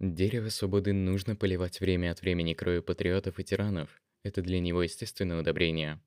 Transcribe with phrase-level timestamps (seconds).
[0.00, 4.00] Дерево свободы нужно поливать время от времени кровью патриотов и тиранов.
[4.22, 6.00] Это для него естественное удобрение.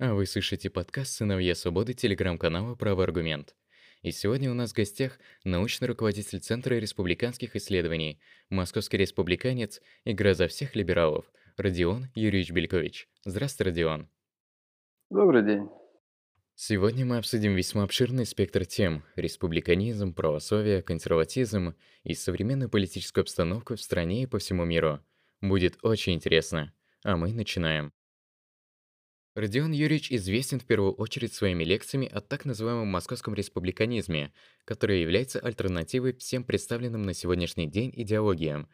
[0.00, 3.54] А вы слышите подкаст «Сыновья свободы» телеграм-канала «Правый аргумент».
[4.02, 10.48] И сегодня у нас в гостях научный руководитель Центра республиканских исследований, московский республиканец и гроза
[10.48, 13.08] всех либералов, Родион Юрьевич Белькович.
[13.24, 14.08] Здравствуй, Родион.
[15.08, 15.68] Добрый день.
[16.62, 23.80] Сегодня мы обсудим весьма обширный спектр тем– республиканизм, православие, консерватизм и современную политическую обстановку в
[23.80, 25.00] стране и по всему миру.
[25.40, 26.74] Будет очень интересно.
[27.02, 27.94] А мы начинаем.
[29.34, 34.30] Родион Юрьевич известен в первую очередь своими лекциями о так называемом московском республиканизме,
[34.66, 38.68] который является альтернативой всем представленным на сегодняшний день идеологиям,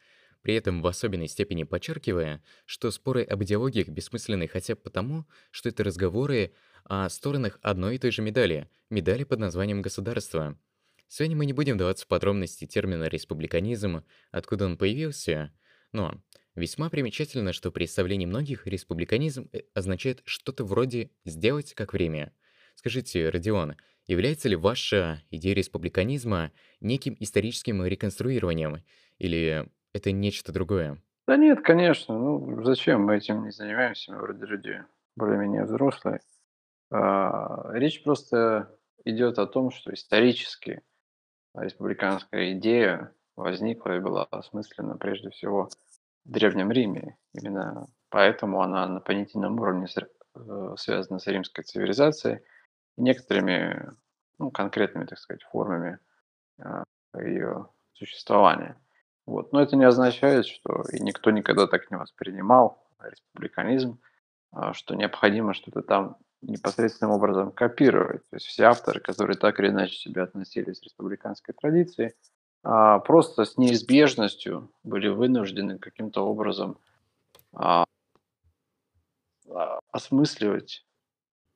[0.46, 5.68] при этом в особенной степени подчеркивая, что споры об идеологиях бессмысленны хотя бы потому, что
[5.70, 6.52] это разговоры
[6.84, 10.56] о сторонах одной и той же медали, медали под названием государства.
[11.08, 15.52] Сегодня мы не будем даваться в подробности термина «республиканизм», откуда он появился,
[15.90, 16.22] но
[16.54, 22.32] весьма примечательно, что при представлении многих республиканизм э, означает что-то вроде «сделать как время».
[22.76, 23.74] Скажите, Родион,
[24.06, 28.84] является ли ваша идея республиканизма неким историческим реконструированием,
[29.18, 29.66] или
[29.96, 31.02] это нечто другое?
[31.26, 32.16] Да нет, конечно.
[32.16, 34.12] Ну, зачем мы этим не занимаемся?
[34.12, 34.84] Мы вроде люди
[35.16, 36.20] более-менее взрослые.
[36.90, 38.70] А, речь просто
[39.04, 40.82] идет о том, что исторически
[41.54, 45.68] республиканская идея возникла и была осмыслена прежде всего
[46.24, 47.16] в Древнем Риме.
[47.32, 52.40] Именно поэтому она на понятийном уровне э, связана с римской цивилизацией
[52.96, 53.92] и некоторыми
[54.38, 55.98] ну, конкретными, так сказать, формами
[56.58, 56.84] а,
[57.18, 58.76] ее существования.
[59.26, 59.52] Вот.
[59.52, 63.98] Но это не означает, что и никто никогда так не воспринимал республиканизм,
[64.52, 68.22] а, что необходимо что-то там непосредственным образом копировать.
[68.30, 72.14] То есть все авторы, которые так или иначе себя относились к республиканской традиции,
[72.62, 76.78] а, просто с неизбежностью были вынуждены каким-то образом
[77.52, 77.84] а,
[79.90, 80.84] осмысливать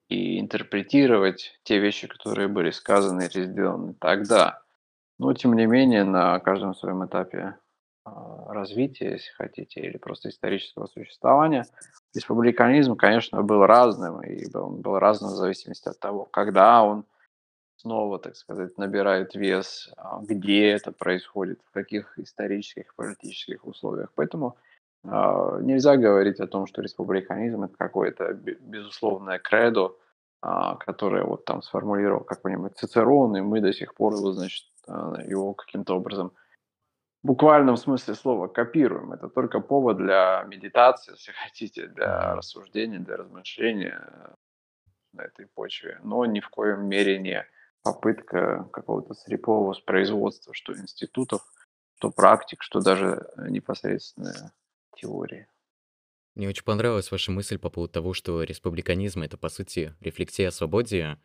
[0.09, 4.63] и интерпретировать те вещи, которые были сказаны или сделаны тогда.
[5.21, 7.59] Но, тем не менее, на каждом своем этапе
[8.07, 11.67] а, развития, если хотите, или просто исторического существования,
[12.15, 17.05] республиканизм, конечно, был разным, и был, был разным в зависимости от того, когда он
[17.77, 24.11] снова, так сказать, набирает вес, а, где это происходит, в каких исторических, политических условиях.
[24.15, 24.57] Поэтому
[25.05, 25.09] э,
[25.61, 29.99] нельзя говорить о том, что республиканизм это какое-то безусловное кредо,
[30.43, 30.49] э,
[30.79, 34.70] которое вот там сформулировал какой-нибудь Цицерон, и мы до сих пор его, значит,
[35.27, 36.33] его каким-то образом
[37.23, 39.13] буквальном смысле слова копируем.
[39.13, 44.37] Это только повод для медитации, если хотите, для рассуждения, для размышления
[45.13, 45.99] на этой почве.
[46.03, 47.47] Но ни в коем мере не
[47.83, 51.43] попытка какого-то срепового воспроизводства, что институтов,
[51.97, 54.53] что практик, что даже непосредственная
[54.97, 55.49] теория.
[56.35, 60.53] Мне очень понравилась ваша мысль по поводу того, что республиканизм— это, по сути, рефлексия о
[60.53, 61.19] свободе,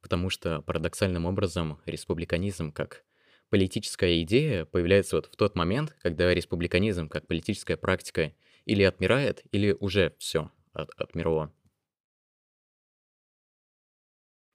[0.00, 3.04] потому что парадоксальным образом республиканизм как
[3.52, 8.32] политическая идея появляется вот в тот момент, когда республиканизм как политическая практика
[8.64, 11.52] или отмирает, или уже все от, отмерло.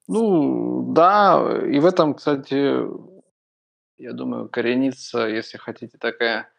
[0.08, 2.76] Ну, да, и в этом, кстати,
[4.00, 6.50] я думаю, коренится, если хотите, такая,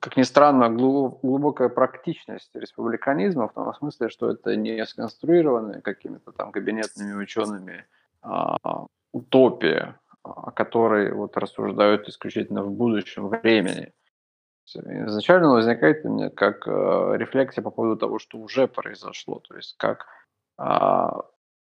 [0.00, 6.50] как ни странно, глубокая практичность республиканизма, в том смысле, что это не сконструированная какими-то там
[6.50, 7.86] кабинетными учеными
[8.22, 13.92] а, утопия, о которой вот рассуждают исключительно в будущем времени.
[14.74, 16.70] Изначально возникает у меня как э,
[17.16, 20.06] рефлексия по поводу того, что уже произошло, то есть как
[20.58, 21.08] э,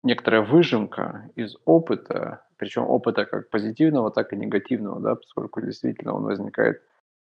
[0.03, 6.23] некоторая выжимка из опыта, причем опыта как позитивного, так и негативного, да, поскольку действительно он
[6.23, 6.81] возникает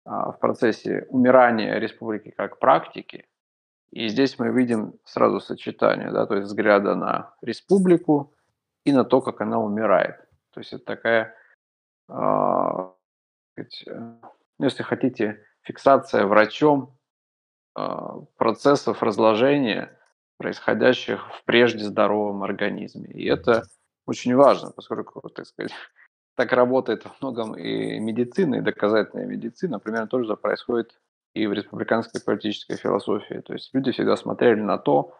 [0.05, 3.27] э, в процессе умирания республики как практики.
[3.91, 8.33] И здесь мы видим сразу сочетание, да, то есть взгляда на республику
[8.85, 10.22] и на то, как она умирает.
[10.53, 11.35] То есть это такая,
[12.07, 12.93] а,
[13.57, 16.97] э, ну, если хотите, фиксация врачом
[17.75, 19.97] а, процессов разложения,
[20.37, 23.09] происходящих в прежде здоровом организме.
[23.11, 23.63] И это
[24.05, 25.71] очень важно, поскольку, так сказать,
[26.35, 29.79] так работает во многом и медицина, и доказательная медицина.
[29.79, 30.99] Примерно то же происходит
[31.33, 33.41] и в республиканской политической философии.
[33.41, 35.15] То есть люди всегда смотрели на то,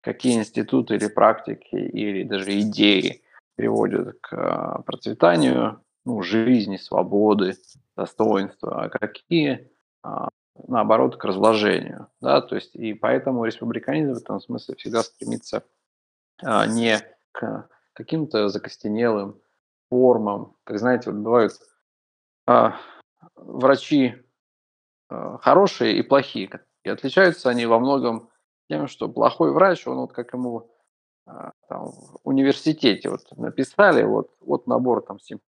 [0.00, 3.22] какие институты или практики, или даже идеи
[3.58, 7.54] приводят к а, процветанию ну, жизни, свободы,
[7.96, 9.72] достоинства, а какие,
[10.04, 10.28] а,
[10.68, 12.06] наоборот, к разложению.
[12.20, 12.40] Да?
[12.40, 15.64] То есть, и поэтому республиканизм в этом смысле всегда стремится
[16.68, 17.00] не
[17.32, 19.40] к каким-то закостенелым
[19.90, 20.54] формам.
[20.62, 21.52] Как знаете, вот бывают
[23.34, 24.22] врачи
[25.10, 26.60] хорошие и плохие.
[26.84, 28.30] И отличаются они во многом
[28.70, 30.77] тем, что плохой врач, он вот как ему а,
[31.68, 35.44] там, в университете вот написали, вот, вот набор там симптомов,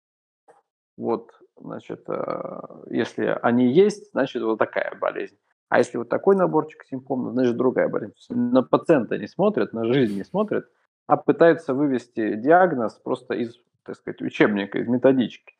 [0.97, 2.61] вот, значит, э,
[2.91, 5.37] если они есть, значит, вот такая болезнь.
[5.69, 8.15] А если вот такой наборчик симптомов, значит, другая болезнь.
[8.29, 10.69] На пациента не смотрят, на жизнь не смотрят,
[11.06, 15.56] а пытаются вывести диагноз просто из, так сказать, учебника, из методички.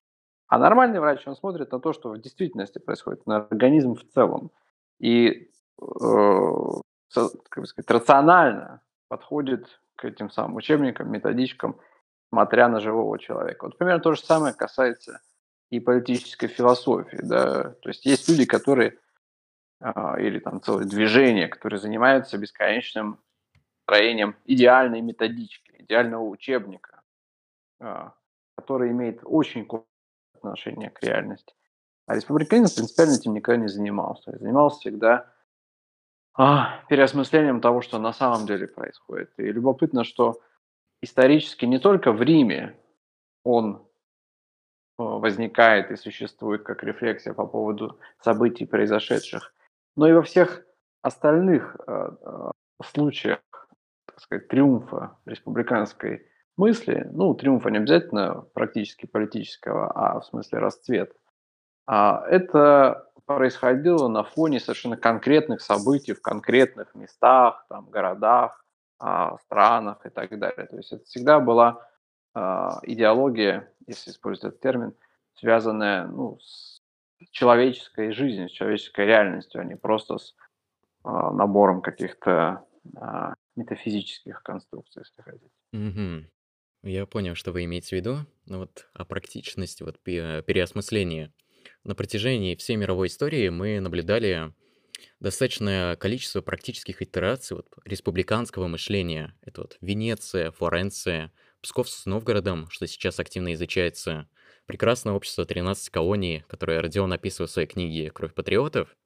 [0.47, 4.51] А нормальный врач, он смотрит на то, что в действительности происходит, на организм в целом.
[5.01, 5.51] И,
[5.81, 6.51] э,
[7.49, 11.81] как сказать, рационально подходит к этим самым учебникам, методичкам,
[12.31, 13.67] смотря на живого человека.
[13.67, 15.21] Вот примерно то же самое касается
[15.71, 17.21] и политической философии.
[17.23, 17.71] Да?
[17.83, 18.99] То есть есть люди, которые,
[19.81, 23.21] э, или там целое движение, которые занимаются бесконечным
[23.83, 27.03] строением идеальной методички, идеального учебника,
[27.81, 28.11] э,
[28.57, 29.69] который имеет очень
[30.35, 31.55] отношение к реальности.
[32.07, 34.37] А республиканец принципиально этим никогда не занимался.
[34.39, 35.34] Занимался всегда
[36.37, 39.31] а, переосмыслением того, что на самом деле происходит.
[39.39, 40.41] И любопытно, что
[41.01, 42.77] исторически не только в Риме
[43.45, 43.87] он
[44.99, 49.55] а, возникает и существует как рефлексия по поводу событий, произошедших,
[49.97, 50.65] но и во всех
[51.03, 52.11] остальных э,
[52.83, 53.41] случаях,
[54.07, 56.27] так сказать, триумфа республиканской
[56.57, 61.15] мысли, ну, триумфа не обязательно практически политического, а в смысле расцвета,
[61.87, 68.65] а это происходило на фоне совершенно конкретных событий в конкретных местах, там, городах,
[68.99, 70.67] а, странах и так далее.
[70.67, 71.87] То есть это всегда была
[72.35, 74.95] а, идеология, если использовать этот термин,
[75.35, 76.83] связанная ну, с
[77.31, 80.35] человеческой жизнью, с человеческой реальностью, а не просто с
[81.05, 82.65] набором каких-то
[83.57, 85.51] метафизических конструкций, если хотите.
[85.73, 86.31] Мгм.
[86.83, 88.17] Я понял, что вы имеете в виду.
[88.47, 91.33] Ну вот о практичности, вот переосмысления.
[91.85, 94.53] На протяжении всей мировой истории мы наблюдали
[95.21, 99.35] достаточное количество практических итераций вот, республиканского мышления.
[99.43, 104.29] Это вот Венеция, Флоренция, Псков с Новгородом, что сейчас активно изучается,
[104.67, 108.97] прекрасное общество 13 колоний, которое Родион описывал в своей книге «Кровь патриотов».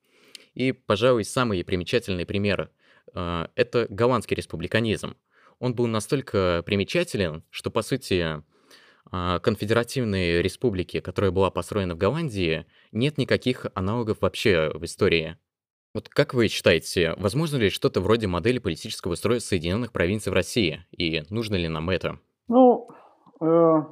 [0.55, 2.71] И, пожалуй, самый примечательный пример
[3.15, 5.17] э,— это голландский республиканизм—
[5.59, 8.43] он был настолько примечателен, что, по сути,
[9.11, 15.37] конфедеративной республики, которая была построена в Голландии, нет никаких аналогов вообще в истории.
[15.95, 20.85] Вот как вы считаете, возможно ли что-то вроде модели политического строя Соединенных провинций в России?
[20.91, 22.19] И нужно ли нам это?
[22.47, 22.91] Ну,
[23.41, 23.83] э,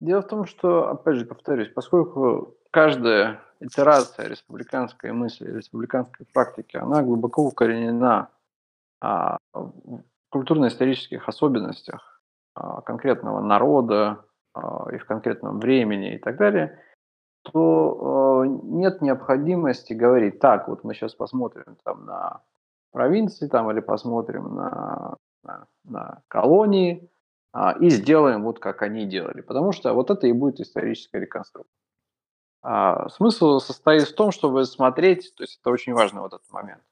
[0.00, 7.02] дело в том, что, опять же, повторюсь, поскольку каждая итерация республиканской мысли, республиканской практики, она
[7.02, 8.28] глубоко укоренена
[9.00, 9.38] а,
[10.30, 12.11] культурно-исторических особенностях а,
[12.54, 16.78] конкретного народа а, и в конкретном времени и так далее,
[17.42, 22.42] то а, нет необходимости говорить, так, вот мы сейчас посмотрим там на
[22.92, 27.08] провинции там, или посмотрим на, на, на колонии
[27.80, 31.82] и сделаем вот как они делали, потому что вот это и будет историческая реконструкция.
[32.62, 36.82] А, смысл состоит в том, чтобы смотреть, то есть это очень важно вот этот момент,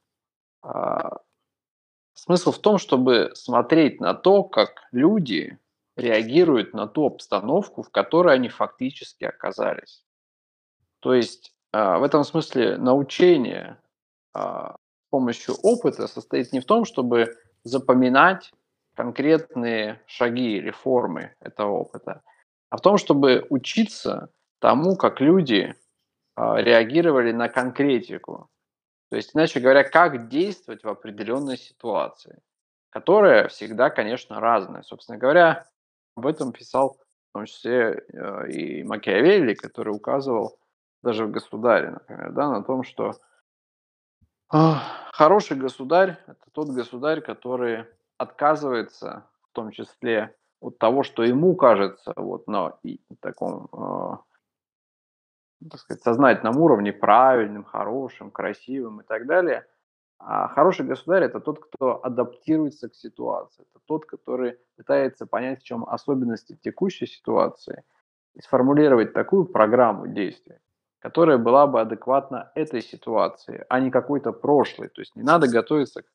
[2.15, 5.59] Смысл в том, чтобы смотреть на то, как люди
[5.97, 10.05] реагируют на ту обстановку, в которой они фактически оказались.
[11.01, 13.81] То есть а, в этом смысле научение
[14.35, 18.52] а, с помощью опыта состоит не в том, чтобы запоминать
[18.95, 22.23] конкретные шаги реформы этого опыта,
[22.71, 25.75] а в том, чтобы учиться тому, как люди
[26.37, 28.49] а, реагировали на конкретику,
[29.11, 32.40] то есть, иначе говоря, как действовать в определенной ситуации,
[32.90, 34.83] которая всегда, конечно, разная.
[34.83, 35.67] Собственно говоря,
[36.17, 36.97] об этом писал
[37.31, 40.59] в том числе э, и Макиавелли, который указывал
[41.02, 43.14] даже в «Государе», например, да, на том, что
[44.49, 47.87] хороший государь– это тот государь, который
[48.19, 52.76] отказывается в том числе от того, что ему кажется вот на
[53.21, 54.17] таком э,
[55.69, 59.67] так сказать, сознательном уровне, правильным, хорошим, красивым и так далее.
[60.19, 65.64] А хороший государь– это тот, кто адаптируется к ситуации, это тот, который пытается понять, в
[65.64, 67.85] чем особенности текущей ситуации
[68.35, 70.59] и сформулировать такую программу действий,
[70.99, 74.88] которая была бы адекватна этой ситуации, а не какой-то прошлой.
[74.88, 76.07] То есть не надо готовиться к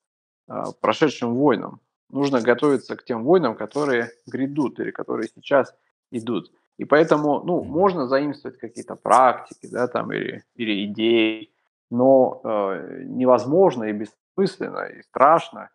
[0.50, 5.76] э, прошедшим войнам, нужно готовиться к тем войнам, которые грядут или которые сейчас
[6.12, 6.52] идут.
[6.78, 11.52] И поэтому, ну, можно заимствовать какие-то практики, да, там, или, или идеи,
[11.90, 15.70] но э, невозможно и бессмысленно, и страшно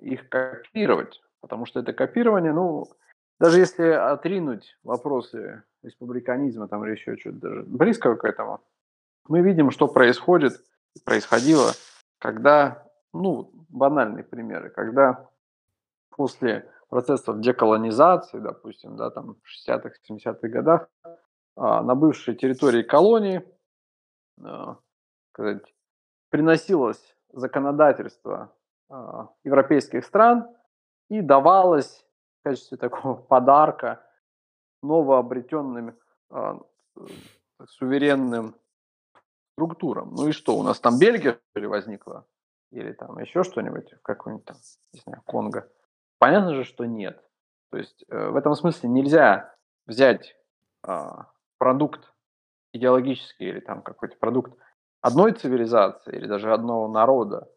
[0.00, 2.86] их копировать, потому что это копирование, ну,
[3.40, 8.60] даже если отринуть вопросы республиканизма там или еще что-то даже близкого к этому,
[9.28, 10.60] мы видим, что происходит,
[11.04, 11.72] происходило,
[12.18, 15.28] когда, ну, банальные примеры, когда
[16.10, 20.88] после процессов деколонизации, допустим, да, там в 60-х, 70-х годах,
[21.56, 23.44] а, на бывшей территории колонии
[24.42, 24.76] а,
[25.32, 25.74] сказать,
[26.30, 28.52] приносилось законодательство
[28.88, 30.48] а, европейских стран
[31.08, 32.04] и давалось
[32.40, 34.04] в качестве такого подарка
[34.82, 35.98] новообретенным
[37.66, 38.54] суверенным
[39.54, 40.14] структурам.
[40.14, 42.26] Ну и что, у нас там Бельгия возникла?
[42.70, 44.56] Или там еще что-нибудь, какой-нибудь там,
[44.92, 45.70] не знаю, Конго?
[46.24, 47.22] Понятно же, что нет.
[47.70, 49.54] То есть э, в этом смысле нельзя
[49.84, 50.34] взять
[50.88, 51.10] э,
[51.58, 52.14] продукт
[52.72, 54.58] идеологический или там какой-то продукт
[55.02, 57.52] одной цивилизации или даже одного народа,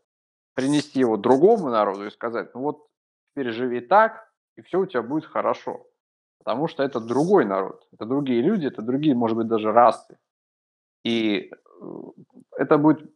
[0.54, 2.88] принести его другому народу и сказать, ну вот
[3.32, 5.88] теперь живи так, и все у тебя будет хорошо.
[6.40, 10.18] Потому что это другой народ, это другие люди, это другие, может быть, даже расы.
[11.06, 11.86] И э,
[12.58, 13.10] это будет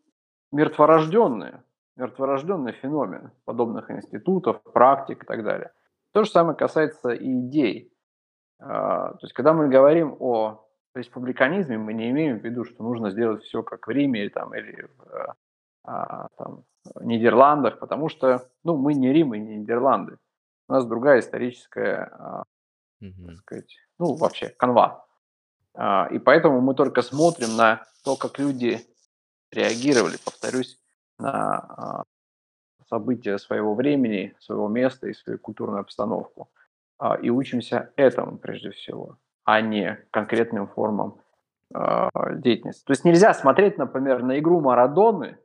[0.54, 1.62] мертворожденные,
[1.96, 5.72] мертворожденный феномен подобных институтов, практик и так далее.
[6.14, 7.94] То же самое касается и идей.
[8.60, 13.12] А, то есть, когда мы говорим о республиканизме, мы не имеем в виду, что нужно
[13.12, 15.36] сделать все как в Риме или, там, или в
[15.84, 16.64] а, там,
[17.00, 20.18] Нидерландах, потому что ну, мы не Рим и не Нидерланды.
[20.68, 22.46] У нас другая историческая,
[23.02, 23.26] mm-hmm.
[23.28, 25.06] так сказать, ну, вообще, канва.
[25.74, 28.80] А, и поэтому мы только смотрим на то, как люди
[29.52, 30.81] реагировали, повторюсь,
[31.22, 32.04] на а,
[32.90, 36.50] события своего времени, своего места и свою культурную обстановку.
[36.98, 41.20] А, и учимся этому прежде всего, а не конкретным формам
[42.34, 42.84] деятельности.
[42.84, 45.38] То есть нельзя смотреть, например, на игру Марадоны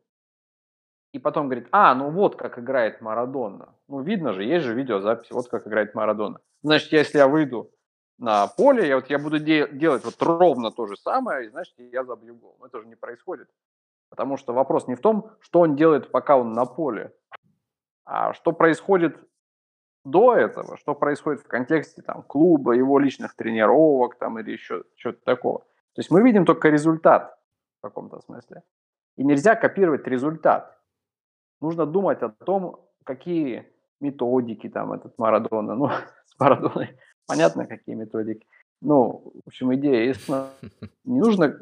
[1.17, 3.75] и потом говорит, а, ну вот как играет Марадона.
[3.89, 6.41] Ну видно же, есть же видеозапись, вот как играет Марадона.
[6.63, 7.71] Значит, если я выйду
[8.19, 11.75] на поле, я, вот, я буду де- делать вот ровно то же самое, и значит,
[11.79, 12.57] я забью гол.
[12.61, 13.49] Но это же не происходит.
[14.09, 17.13] Потому что вопрос не в том, что он делает, пока он на поле,
[18.05, 19.19] а что происходит
[20.05, 25.19] до этого, что происходит в контексте там, клуба, его личных тренировок там, или еще что-то
[25.25, 25.61] такого.
[25.95, 27.37] То есть мы видим только результат
[27.79, 28.63] в каком-то смысле.
[29.17, 30.79] И нельзя копировать результат.
[31.61, 33.67] Нужно думать о том, какие
[34.01, 35.89] методики там этот Марадона, ну,
[36.27, 36.97] с Марадоной
[37.27, 38.47] понятно, какие методики.
[38.81, 40.51] Ну, в общем, идея ясна.
[41.05, 41.59] Не нужно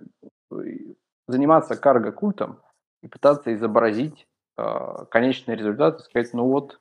[1.27, 2.61] заниматься карго-культом
[3.03, 4.27] и пытаться изобразить
[4.57, 6.81] э, конечный результат и сказать, ну вот,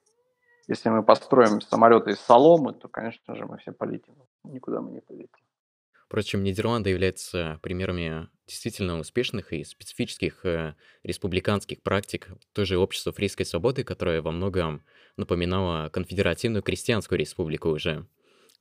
[0.68, 4.16] если мы построим самолеты из соломы, то, конечно же, мы все полетим.
[4.44, 5.44] Никуда мы не полетим.
[6.06, 13.46] Впрочем, Нидерланды являются примерами действительно успешных и специфических э, республиканских практик той же общества фрийской
[13.46, 14.84] свободы, которое во многом
[15.18, 18.06] напоминало конфедеративную крестьянскую республику уже.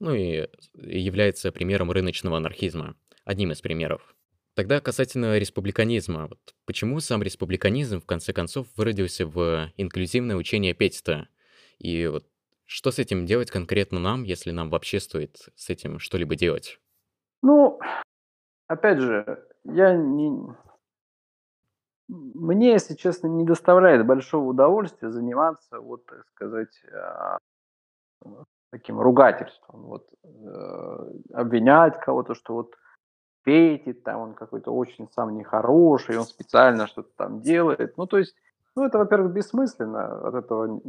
[0.01, 2.97] Ну и является примером рыночного анархизма.
[3.25, 4.15] Одним из примеров.
[4.55, 6.27] Тогда касательно республиканизма.
[6.29, 11.29] Вот почему сам республиканизм в конце концов выродился в инклюзивное учение Петита?
[11.79, 12.27] И вот
[12.67, 16.81] что с этим делать конкретно нам, если нам вообще стоит с этим что-либо делать?
[17.43, 17.81] Ну,
[18.67, 20.55] опять же, я не...
[22.09, 27.39] Мне, если честно, не доставляет большого удовольствия заниматься, вот, так сказать, а,
[28.71, 32.75] таким ругательством, вот, э, обвинять кого-то, что вот
[33.43, 37.97] петит, там он какой-то очень сам нехороший, он специально что-то там делает.
[37.97, 38.35] Ну, то есть,
[38.77, 40.81] ну, это, во-первых, бессмысленно, от этого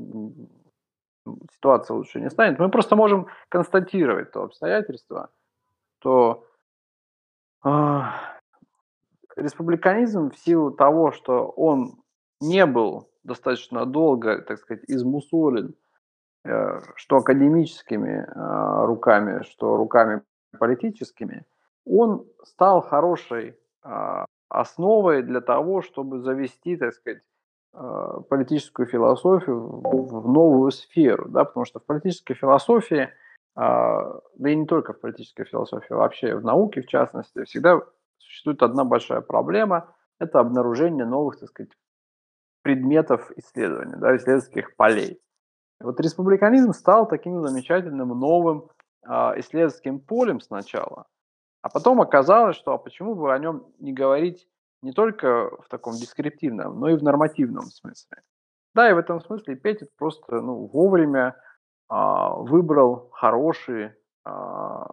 [1.53, 2.59] ситуация лучше не станет.
[2.59, 5.29] Мы просто можем констатировать то обстоятельство,
[5.99, 6.45] что
[7.63, 8.01] э,
[9.35, 11.95] республиканизм в силу того, что он
[12.41, 15.75] не был достаточно долго, так сказать, измусолен,
[16.43, 20.21] э, что академическими э, руками, что руками
[20.59, 21.45] политическими,
[21.85, 27.21] он стал хорошей э, основой для того, чтобы завести, так сказать,
[27.73, 33.09] э, политическую философию в, новую сферу, да, потому что в политической философии, э,
[33.55, 37.81] да и не только в политической философии, вообще в науке, в частности, всегда
[38.17, 41.71] существует одна большая проблема– это обнаружение новых, так сказать,
[42.61, 45.19] предметов исследования, да, исследовательских полей.
[45.81, 48.69] Вот республиканизм стал таким замечательным новым
[49.05, 51.07] исследовательским полем сначала,
[51.63, 54.47] а потом оказалось, что а почему бы о нем не говорить
[54.81, 58.21] не только в таком дескриптивном, но и в нормативном смысле.
[58.75, 61.35] Да, и в этом смысле Петит просто ну, вовремя
[61.87, 63.93] а, выбрал хороший
[64.25, 64.85] а,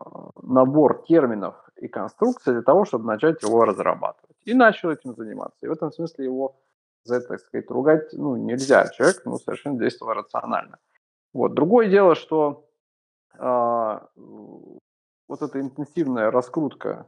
[0.43, 4.37] набор терминов и конструкций для того, чтобы начать его разрабатывать.
[4.45, 5.67] И начал этим заниматься.
[5.67, 6.57] И в этом смысле его
[7.03, 8.87] за это, так сказать, ругать ну, нельзя.
[8.91, 10.79] Человек ну, совершенно действовал рационально.
[11.33, 11.55] Вот.
[11.55, 12.65] Другое дело, что
[13.39, 14.07] а,
[15.31, 17.07] вот эта интенсивная раскрутка,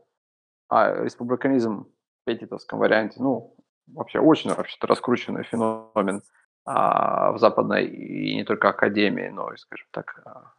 [0.69, 3.57] а республиканизм в петитовском варианте, ну,
[3.89, 6.23] вообще очень вообще-то раскрученный феномен
[6.65, 10.53] а, в западной и не только академии, но и, скажем так, а,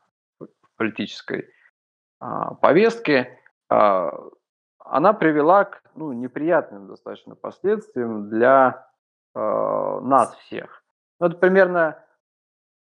[0.75, 1.49] политической
[2.19, 3.39] а, повестке,
[3.69, 4.11] а,
[4.79, 8.89] она привела к ну, неприятным достаточно последствиям для
[9.33, 10.83] а, нас всех.
[11.21, 12.03] Ну, это примерно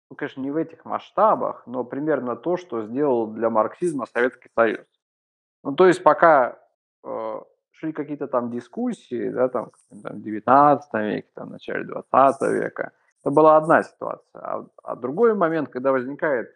[0.10, 4.86] ну, конечно, не в этих масштабах, но примерно то, что сделал для марксизма Советский Союз.
[5.64, 6.60] Ну, то есть пока
[7.04, 13.32] э, шли какие-то там дискуссии, да, там, в 19 веке, там, начале 20 века, это
[13.32, 14.42] была одна ситуация.
[14.42, 16.50] А, а другой момент, когда возникает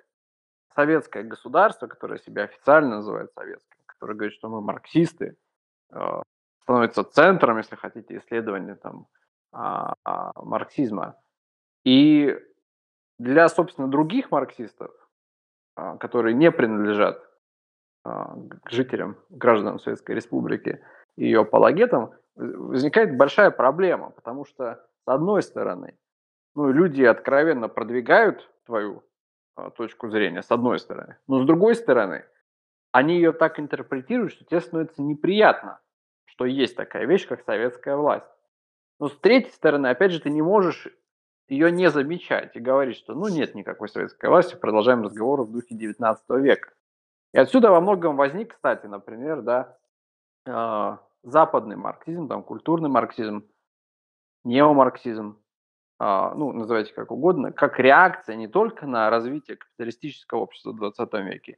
[0.75, 5.35] советское государство, которое себя официально называет советским, которое говорит, что мы марксисты,
[5.91, 6.21] э,
[6.63, 9.05] становится центром, если хотите, исследования там,
[9.51, 11.15] а, а, марксизма.
[11.83, 12.35] И
[13.19, 14.91] для, собственно, других марксистов,
[15.75, 17.23] а, которые не принадлежат
[18.03, 20.83] а, к жителям, гражданам Советской Республики
[21.15, 25.97] и ее апологетам, возникает большая проблема, потому что, с одной стороны,
[26.55, 29.03] ну, люди откровенно продвигают твою
[29.55, 32.25] а, точку зрения, с одной стороны, но с другой стороны,
[32.91, 35.79] они ее так интерпретируют, что тебе становится неприятно,
[36.25, 38.29] что есть такая вещь, как советская власть.
[38.99, 40.87] Но с третьей стороны, опять же, ты не можешь
[41.53, 45.75] ее не замечать и говорить, что ну нет никакой советской власти, продолжаем разговор в духе
[45.75, 46.73] 19 века.
[47.33, 49.77] И отсюда во многом возник, кстати, например, да,
[50.45, 53.47] э, западный марксизм, там, культурный марксизм,
[54.43, 55.39] неомарксизм,
[55.99, 61.13] э, ну, называйте как угодно, как реакция не только на развитие капиталистического общества в 20
[61.21, 61.57] веке,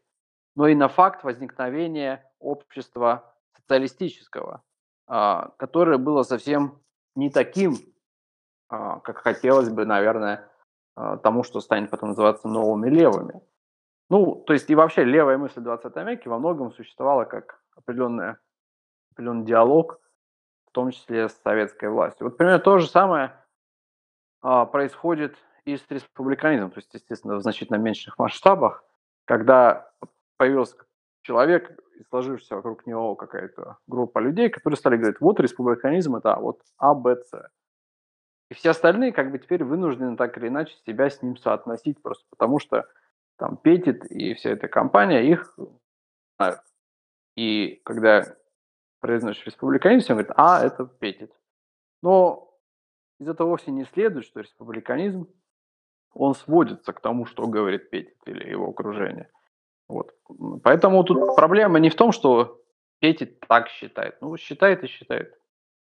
[0.55, 4.61] но и на факт возникновения общества социалистического,
[5.07, 6.81] э, которое было совсем
[7.15, 7.77] не таким
[8.67, 10.49] как хотелось бы, наверное,
[10.95, 13.41] а, тому, что станет потом называться новыми левыми.
[14.09, 18.39] Ну, то есть и вообще левая мысль в 20 веке во многом существовала как определенная,
[19.11, 19.99] определенный диалог,
[20.67, 22.27] в том числе с советской властью.
[22.27, 23.33] Вот примерно то же самое
[24.41, 25.35] а, происходит
[25.65, 28.83] и с республиканизмом, то есть, естественно, в значительно меньших масштабах,
[29.25, 29.91] когда
[30.37, 30.77] появился
[31.23, 36.61] человек и сложившаяся вокруг него какая-то группа людей, которые стали говорить, вот республиканизм это вот
[36.77, 37.31] А, Б, С.
[38.49, 42.25] И все остальные как бы теперь вынуждены так или иначе себя с ним соотносить, просто
[42.29, 42.85] потому что
[43.37, 45.57] там Петит и вся эта компания их
[46.37, 46.61] знают.
[47.35, 48.23] И когда
[48.99, 51.33] произносишь республиканизм, все говорят, а, это Петит.
[52.01, 52.53] Но
[53.19, 55.27] из этого вовсе не следует, что республиканизм,
[56.13, 59.29] он сводится к тому, что говорит Петит или его окружение.
[59.87, 60.15] Вот.
[60.63, 62.61] Поэтому тут проблема не в том, что
[62.99, 64.17] Петит так считает.
[64.21, 65.37] Ну, считает и считает.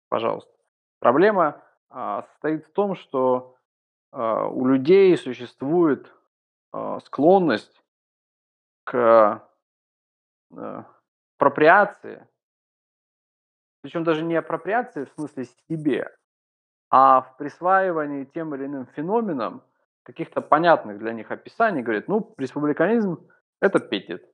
[0.08, 0.52] Пожалуйста.
[0.98, 1.62] Проблема
[1.94, 3.56] состоит в том, что
[4.10, 6.12] а, у людей существует
[6.72, 7.82] а, склонность
[8.84, 9.42] к
[11.36, 12.28] апроприации,
[13.82, 16.14] причем даже не апроприации в смысле себе,
[16.90, 19.62] а в присваивании тем или иным феноменам
[20.04, 23.26] каких-то понятных для них описаний, говорит, ну, республиканизм–
[23.60, 24.24] это петит.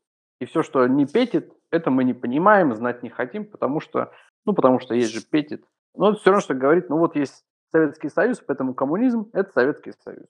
[0.41, 4.13] И все, что не петит, это мы не понимаем, знать не хотим, потому что,
[4.45, 5.65] ну, потому что есть же петит.
[5.95, 9.93] Но это все равно, что говорит, ну, вот есть Советский Союз, поэтому коммунизм– это Советский
[10.05, 10.27] Союз.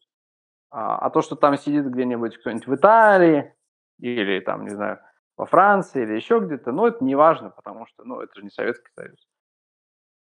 [0.70, 3.54] А, а то, что там сидит где-нибудь кто-нибудь в Италии
[3.98, 5.00] или там, не знаю,
[5.36, 8.50] во Франции или еще где-то, ну, это не важно, потому что, ну, это же не
[8.50, 9.18] Советский Союз.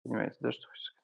[0.02, 1.00] Понимаете, да, что сказать?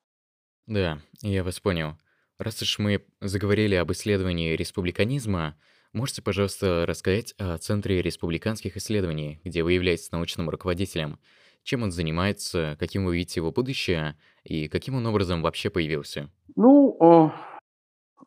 [0.67, 1.97] Да, я вас понял.
[2.39, 5.57] Раз уж мы заговорили об исследовании республиканизма,
[5.93, 11.21] можете, пожалуйста, рассказать о Центре республиканских исследований, где вы являетесь научным руководителем–
[11.67, 16.31] чем он занимается, каким вы видите его будущее и каким он образом вообще появился?
[16.55, 17.31] Ну, э,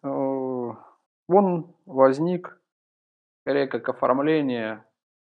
[0.03, 0.75] э,
[1.29, 2.61] он возник
[3.41, 4.85] скорее как оформление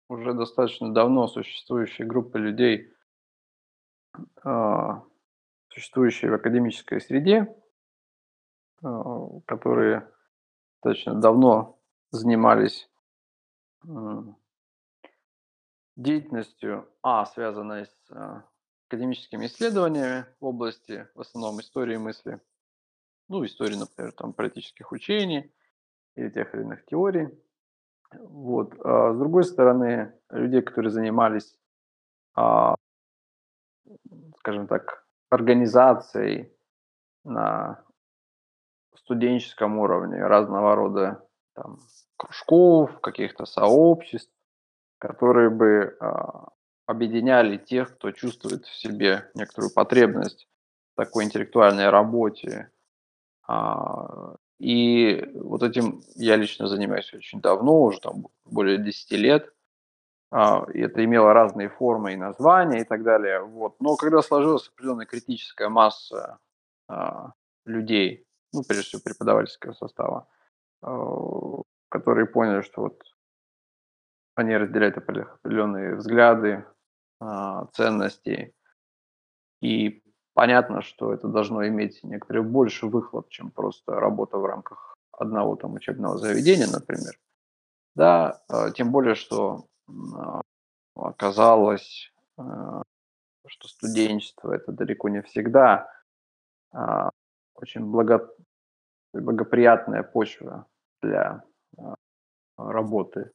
[0.09, 2.93] уже достаточно давно существующей группы людей,
[4.45, 4.91] э,
[5.69, 7.55] существующей в академической среде,
[9.47, 10.09] которые
[10.81, 11.81] достаточно давно
[12.13, 12.89] занимались
[15.97, 18.45] деятельностью, а, связанной с а,
[18.89, 22.41] академическими исследованиями в области, в основном, истории мысли,
[23.29, 25.53] ну, истории, например, там, политических учений
[26.15, 27.29] или тех или иных теорий.
[28.13, 28.75] Вот.
[28.85, 31.59] А с другой стороны, людей, которые занимались,
[32.35, 32.77] а,
[34.39, 36.53] скажем так, организацией
[37.25, 37.85] на
[38.95, 41.79] студенческом уровне разного рода там,
[42.17, 44.36] кружков, каких-то сообществ,
[44.99, 46.49] которые бы а,
[46.87, 50.49] объединяли тех, кто чувствует в себе некоторую потребность
[50.95, 52.71] в такой интеллектуальной работе,
[53.47, 59.53] а, И вот этим я лично занимаюсь очень давно, уже там более 10 лет.
[60.31, 63.43] А, и это имело разные формы и названия и так далее.
[63.43, 63.81] Вот.
[63.81, 66.39] Но когда сложилась определенная критическая масса
[67.65, 70.29] людей, ну, прежде всего преподавательского состава,
[71.89, 73.03] которые поняли, что вот
[74.37, 76.65] они разделяют определенные взгляды,
[77.19, 78.55] а, ценности,
[79.63, 80.03] и
[80.35, 85.75] понятно, что это должно иметь некоторый больше выхлоп, чем просто работа в рамках одного там
[85.75, 87.19] учебного заведения, например.
[87.95, 90.43] Да, а, тем более, что а,
[90.95, 95.91] оказалось, что студенчество это далеко не всегда
[97.55, 98.31] очень благо,
[99.15, 100.67] благоприятная почва
[101.01, 101.43] для
[102.59, 103.31] работы.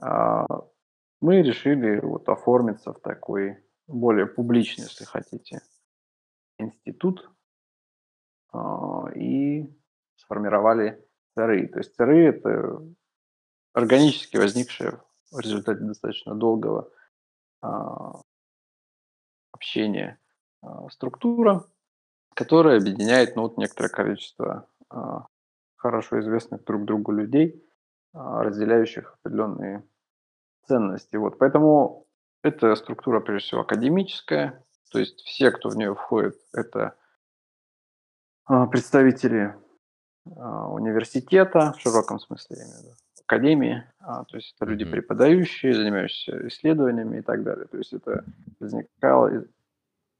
[0.00, 5.60] Мы решили вот оформиться в такой более публичный, если хотите,
[6.58, 7.30] институт
[8.52, 9.66] а, и
[10.16, 11.68] сформировали ЦРИ.
[11.68, 12.82] То есть ЦРИ– это
[13.72, 16.90] органически возникшая в результате достаточно долгого
[17.60, 18.20] а,
[19.52, 20.20] общения
[20.62, 21.66] а, структура,
[22.34, 24.68] которая объединяет ну, вот некоторое количество
[25.76, 27.64] хорошо известных друг другу людей,
[28.14, 29.84] разделяющих определенные
[30.66, 31.16] ценности.
[31.16, 31.38] Вот.
[31.38, 32.06] Поэтому
[32.42, 36.94] эта структура, прежде всего, академическая, то есть все, кто в нее входит, это
[38.46, 39.54] а, представители
[40.36, 42.94] а, университета, в широком смысле, я имею в виду,
[43.26, 47.66] академии, а, то есть это люди преподающие, занимающиеся исследованиями и так далее.
[47.66, 48.24] То есть это
[48.60, 49.46] возникало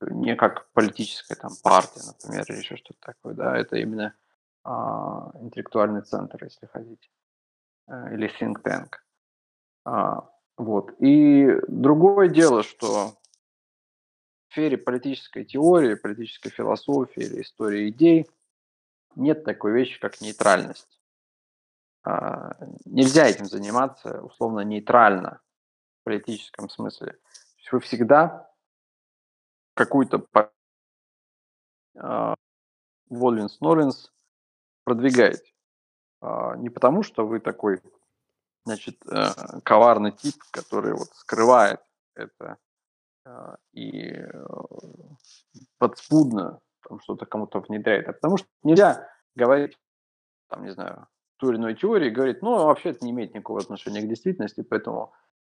[0.00, 4.14] не как политическая там партия, например, или еще что-то такое, да, это именно
[4.64, 7.08] а, интеллектуальный центр, если хотите,
[7.88, 8.88] или think tank.
[9.84, 10.94] А, вот.
[11.00, 13.12] И другое дело, что
[14.48, 18.28] в сфере политической теории, политической философии или истории идей
[19.16, 21.00] нет такой вещи, как нейтральность.
[22.04, 25.40] А, нельзя этим заниматься условно нейтрально
[26.00, 27.18] в политическом смысле.
[27.72, 28.50] Вы всегда
[29.74, 30.26] какую-то
[31.96, 32.34] а,
[33.08, 34.12] Воллинс Ноллинс
[34.84, 35.53] продвигаете.
[36.24, 37.80] А, не потому, что вы такой
[38.64, 39.26] значит, э,
[39.62, 41.80] коварный тип, который вот скрывает
[42.14, 42.56] это
[43.26, 44.38] э, и э,
[45.78, 48.08] подспудно там что-то кому-то внедряет.
[48.08, 49.78] А потому что нельзя говорить,
[50.48, 54.00] там, не знаю, ту или иной теории, говорить, ну, вообще это не имеет никакого отношения
[54.00, 55.12] к действительности, поэтому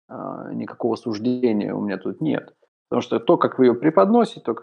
[0.10, 0.14] э,
[0.54, 2.56] никакого суждения у меня тут нет.
[2.90, 4.56] Потому что то, как вы ее преподносите, то,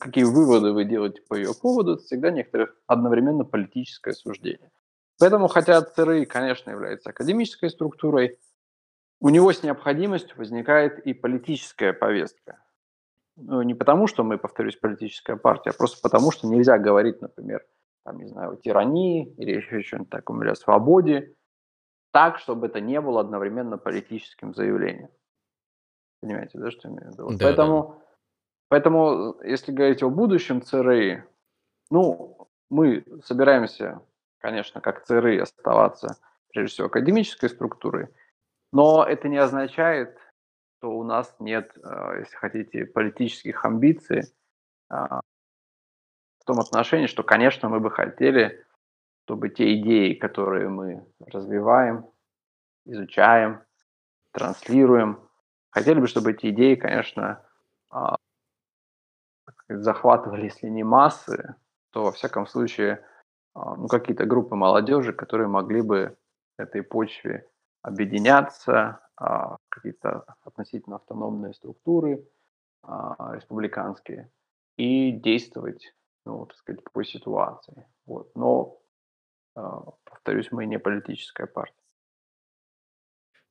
[0.00, 4.72] какие выводы вы делаете по ее поводу, это всегда некоторое одновременно политическое суждение.
[5.20, 8.38] Поэтому, хотя ЦРИ, конечно, является академической структурой,
[9.20, 12.64] у него с необходимостью возникает и политическая повестка.
[13.36, 17.66] Ну, не потому, что мы, повторюсь, политическая партия, а просто потому, что нельзя говорить, например,
[18.02, 21.34] там, не знаю, о тирании или еще что-нибудь таком, или о свободе,
[22.12, 25.10] так, чтобы это не было одновременно политическим заявлением.
[26.22, 27.30] Понимаете, да, что я имею в виду?
[27.32, 28.16] Да, поэтому, да.
[28.68, 31.24] поэтому, если говорить о будущем ЦРИ,
[31.90, 34.00] ну, мы собираемся
[34.40, 36.16] конечно, как ЦРИ оставаться,
[36.48, 38.08] прежде всего, академической структурой,
[38.72, 40.18] но это не означает,
[40.78, 44.22] что у нас нет, э, если хотите, политических амбиций
[44.88, 45.20] а,
[46.40, 48.64] в том отношении, что, конечно, мы бы хотели,
[49.24, 52.10] чтобы те идеи, которые мы развиваем,
[52.86, 53.62] изучаем,
[54.32, 55.28] транслируем,
[55.70, 57.44] хотели бы, чтобы эти идеи, конечно,
[57.90, 58.16] а,
[59.68, 61.54] захватывали, если не массы,
[61.90, 63.04] то, во всяком случае,
[63.54, 66.16] ну, какие-то группы молодежи, которые могли бы
[66.58, 67.48] этой почве
[67.82, 72.26] объединяться, а, какие-то относительно автономные структуры
[72.82, 74.30] а, республиканские
[74.76, 77.86] и действовать, ну, так сказать, по ситуации.
[78.06, 78.34] Вот.
[78.34, 78.78] Но,
[80.04, 81.74] повторюсь, мы не политическая партия.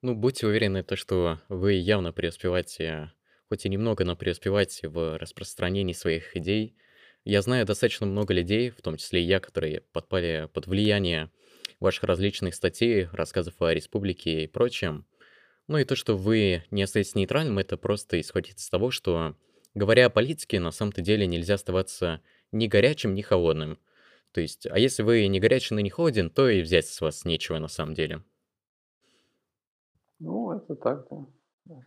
[0.01, 3.11] Ну, будьте уверены, то, что вы явно преуспеваете,
[3.49, 6.77] хоть и немного, но преуспеваете в распространении своих идей,
[7.25, 11.31] я знаю достаточно много людей, в том числе и я, которые подпали под влияние
[11.79, 15.05] ваших различных статей, рассказов о республике и прочем.
[15.67, 19.35] Ну и то, что вы не остаетесь нейтральным, это просто исходит из того, что,
[19.75, 23.79] говоря о политике, на самом-то деле нельзя оставаться ни горячим, ни холодным.
[24.31, 27.25] То есть, а если вы не горячий, но не холоден, то и взять с вас
[27.25, 28.23] нечего на самом деле.
[30.19, 31.07] Ну, это так,
[31.65, 31.83] да.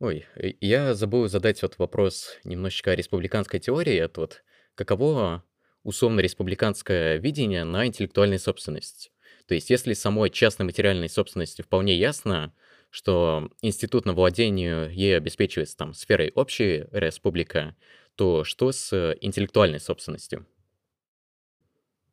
[0.00, 0.26] Ой,
[0.60, 3.96] я забыл задать вот вопрос немножечко о республиканской теории.
[3.96, 4.42] Это вот
[4.84, 5.42] каково
[5.82, 9.12] условно-республиканское видение на интеллектуальную собственность.
[9.46, 12.52] То есть если самой частной материальной собственности вполне ясно,
[12.90, 17.74] что институт на владению ей обеспечивается там сферой общей республика,
[18.14, 20.46] то что с интеллектуальной собственностью?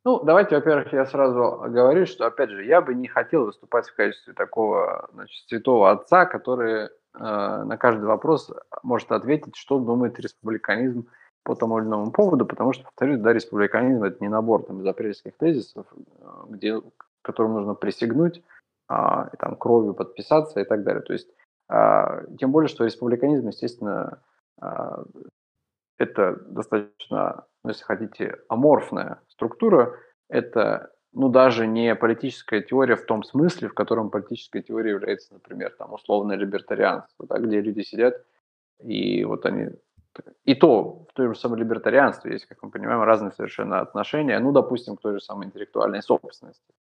[0.04, 3.94] Ну, давайте, во-первых, я сразу говорю, что, опять же, я бы не хотел выступать в
[3.96, 8.52] качестве такого, значит, святого отца, который э, на каждый вопрос
[8.84, 11.08] может ответить, что думает республиканизм
[11.46, 14.86] по тому или иному поводу, потому что, повторюсь, да, республиканизм– это не набор там, из
[14.86, 16.82] апрельских тезисов, э, где,
[17.22, 18.42] которым нужно присягнуть,
[18.88, 21.02] а, и там кровью подписаться и так далее.
[21.02, 21.28] То есть,
[21.68, 24.20] а, тем более, что республиканизм, естественно,
[24.60, 25.04] а,
[25.98, 29.96] это достаточно, ну, если хотите, аморфная структура.
[30.28, 35.74] Это, ну, даже не политическая теория в том смысле, в котором политическая теория является, например,
[35.78, 38.20] там, условное либертарианство, да, где люди сидят,
[38.82, 39.70] и вот они...
[40.44, 44.52] И то, в том же самом либертарианстве есть, как мы понимаем, разные совершенно отношения, ну,
[44.52, 46.72] допустим, к той же самой интеллектуальной собственности.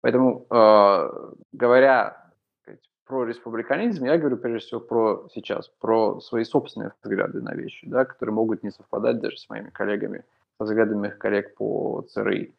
[0.00, 2.24] Поэтому, э, говоря
[3.06, 8.04] про республиканизм, я говорю прежде всего про сейчас, про свои собственные взгляды на вещи, да,
[8.04, 10.24] которые могут не совпадать даже с моими коллегами,
[10.58, 12.54] со взглядами моих коллег по ЦРИ.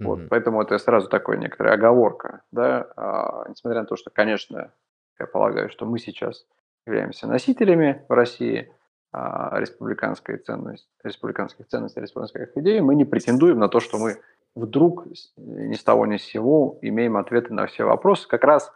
[0.00, 0.04] Mm-hmm.
[0.06, 4.72] Вот, поэтому это сразу такая некоторая оговорка, да, а, несмотря на то, что, конечно,
[5.18, 6.46] я полагаю, что мы сейчас
[6.86, 8.72] являемся носителями в России
[9.12, 14.20] республиканской ценности, республиканских ценностей, республиканских идей, мы не претендуем на то, что мы
[14.54, 18.28] вдруг ни с того ни с сего имеем ответы на все вопросы.
[18.28, 18.72] Как раз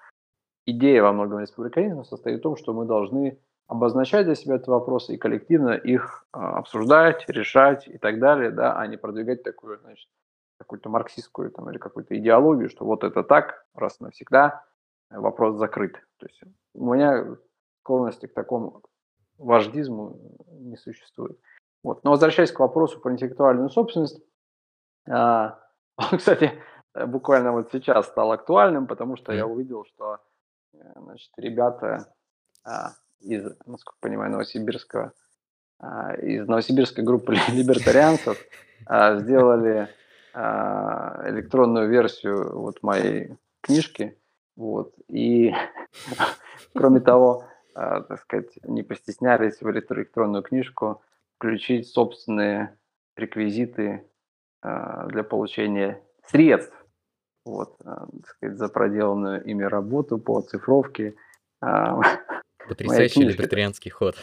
[0.66, 5.14] идея во многом республиканизма состоит в том, что мы должны обозначать для себя эти вопросы
[5.14, 10.08] и коллективно их а, обсуждать, решать и так далее, да, а не продвигать такую, значит,
[10.58, 14.64] какую-то марксистскую там, или какую-то идеологию, что вот это так, раз и навсегда,
[15.10, 15.94] вопрос закрыт.
[16.18, 16.40] То есть
[16.74, 17.36] у меня
[17.80, 18.82] склонности к такому
[19.38, 20.18] вождизму
[20.48, 21.38] не существует.
[21.82, 22.04] Вот.
[22.04, 24.20] Но возвращаясь к вопросу про интеллектуальную собственность,
[25.08, 25.58] а,
[25.96, 26.52] он, кстати,
[26.94, 30.20] буквально вот сейчас стал актуальным, потому что я увидел, что
[30.74, 32.08] Э, значит, ребята
[32.64, 35.12] а, из, насколько понимаю, Новосибирского,
[35.78, 38.38] а, из новосибирской группы либертарианцев
[38.86, 39.88] сделали
[40.36, 44.18] электронную версию вот моей книжки,
[44.56, 45.54] вот, и
[46.74, 47.44] кроме того,
[47.74, 51.02] так сказать, не постеснялись в электронную книжку
[51.36, 52.76] включить собственные
[53.16, 54.08] реквизиты
[54.62, 56.74] а, для получения средств
[57.44, 61.14] вот, а, так сказать, за проделанную ими работу по оцифровке.
[61.60, 62.00] А,
[62.68, 64.16] Потрясающий либертарианский ход.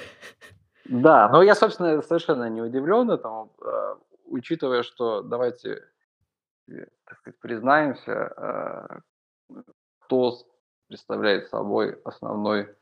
[0.86, 5.84] Да, но я, собственно, совершенно не удивлен этому, а, учитывая, что давайте,
[6.68, 9.04] э, так сказать, признаемся,
[10.00, 10.38] кто
[10.88, 12.76] представляет собой основной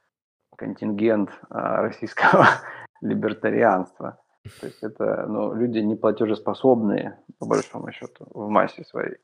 [0.59, 2.45] контингент российского
[3.01, 4.21] либертарианства.
[4.59, 9.17] То есть это ну, люди неплатежеспособные, по большому счету, в массе своей.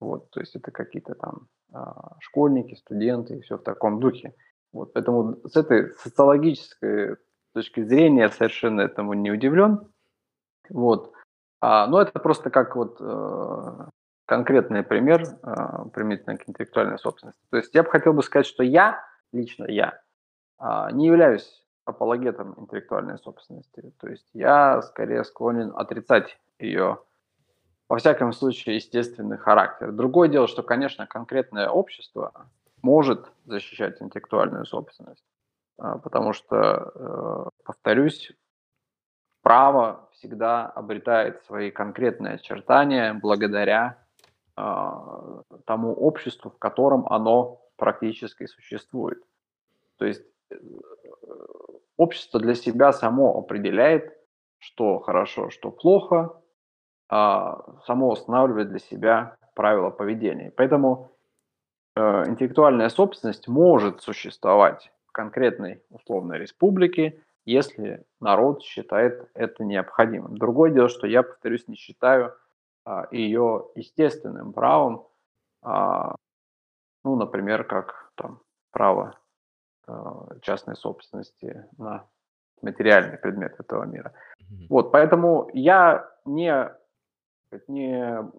[0.00, 4.34] Вот, то есть это какие-то там а, школьники, студенты и все в таком духе.
[4.72, 7.16] Вот, поэтому с этой социологической
[7.54, 9.90] точки зрения я совершенно этому не удивлен.
[10.70, 11.12] Вот.
[11.60, 13.86] А, но это просто как вот э,
[14.26, 17.40] конкретный пример э, применительно к интеллектуальной собственности.
[17.50, 20.00] То есть я бы хотел бы сказать, что я, лично я,
[20.92, 23.92] не являюсь апологетом интеллектуальной собственности.
[24.00, 26.98] То есть я скорее склонен отрицать ее
[27.88, 29.92] во всяком случае, естественный характер.
[29.92, 32.32] Другое дело, что, конечно, конкретное общество
[32.82, 35.24] может защищать интеллектуальную собственность,
[35.78, 38.32] а, потому что, э, повторюсь,
[39.42, 43.98] право всегда обретает свои конкретные очертания благодаря
[44.60, 49.22] а, тому обществу, в котором оно практически существует.
[49.96, 50.24] То есть
[51.96, 54.16] общество для себя само определяет,
[54.58, 56.40] что хорошо, что плохо,
[57.08, 60.52] а, само устанавливает для себя правила поведения.
[60.56, 61.10] Поэтому
[61.96, 70.36] э, интеллектуальная собственность может существовать в конкретной условной республике, если народ считает это необходимым.
[70.36, 72.36] Другое дело, что я, повторюсь, не считаю
[72.84, 75.08] а, ее естественным правом,
[75.62, 76.14] а,
[77.04, 79.17] ну, например, как там, право
[80.42, 82.06] частной собственности на
[82.62, 84.12] материальный предмет этого мира.
[84.68, 86.70] Вот, поэтому я не
[87.66, 88.30] не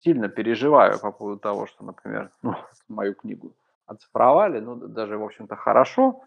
[0.00, 2.54] сильно переживаю по поводу того, что, например, ну,
[2.88, 3.54] мою книгу
[3.86, 6.22] оцифровали, ну, даже, в общем-то, хорошо,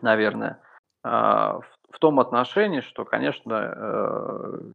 [0.00, 0.60] наверное,
[1.02, 4.72] а, в том отношении, что, конечно, э,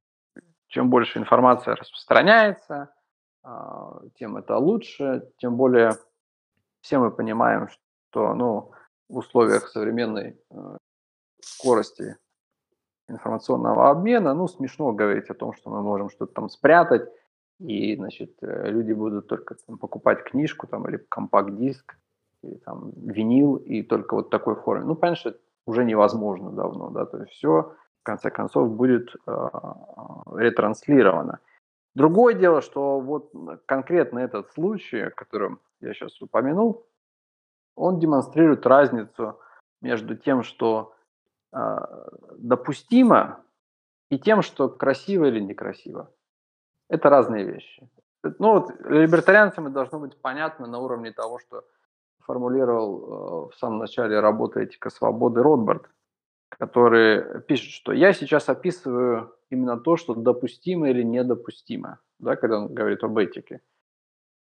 [0.68, 2.94] чем больше информация распространяется,
[3.44, 5.92] а, тем это лучше, тем более
[6.84, 8.72] все мы понимаем, что ну,
[9.10, 10.78] в условиях современной э,
[11.42, 12.18] скорости
[13.08, 17.10] информационного обмена, ну, смешно говорить о том, что мы можем что-то там спрятать,
[17.60, 21.96] и, значит, э, люди будут только там, покупать книжку там, или компакт-диск,
[22.42, 24.86] или там винил, и только вот такой форме.
[24.86, 29.16] Ну, понятно, что это уже невозможно давно, да, то есть все, в конце концов, будет
[29.26, 29.50] э,
[30.36, 31.40] ретранслировано.
[31.96, 33.32] Другое дело, что вот
[33.66, 36.88] конкретно этот случай, о котором я сейчас упомянул,
[37.76, 39.40] он демонстрирует разницу
[39.82, 40.96] между тем, что
[41.52, 41.58] э,
[42.38, 43.44] допустимо,
[44.10, 46.12] и тем, что красиво или некрасиво.
[46.90, 47.90] Это разные вещи.
[48.24, 51.64] Ну вот либертарианцам это должно быть понятно на уровне того, что
[52.20, 55.90] формулировал э, в самом начале работы «Этика свободы» Ротбард,
[56.58, 62.74] который пишет, что я сейчас описываю именно то, что допустимо или недопустимо, да, когда он
[62.74, 63.62] говорит об этике.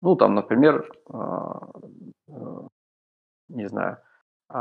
[0.02, 1.17] Ну, там, например, э,
[2.30, 2.67] э,
[3.50, 3.97] не знаю,
[4.50, 4.58] э,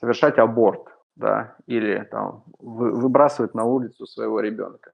[0.00, 4.92] совершать аборт, да, или там вы, выбрасывать на улицу своего ребенка.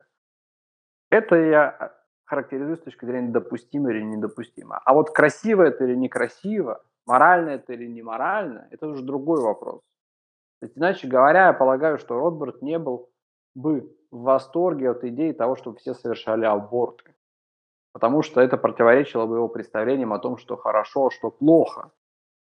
[1.10, 1.92] Это я
[2.24, 4.80] характеризую с точки зрения допустимо или недопустимо.
[4.84, 9.82] А вот красиво это или некрасиво, морально это или неморально, это уже другой вопрос.
[10.64, 13.10] То есть, иначе говоря, я полагаю, что Ротберт не был
[13.54, 17.14] бы в восторге от идеи того, чтобы все совершали аборты.
[17.92, 21.92] Потому что это противоречило бы его представлениям о том, что хорошо, что плохо,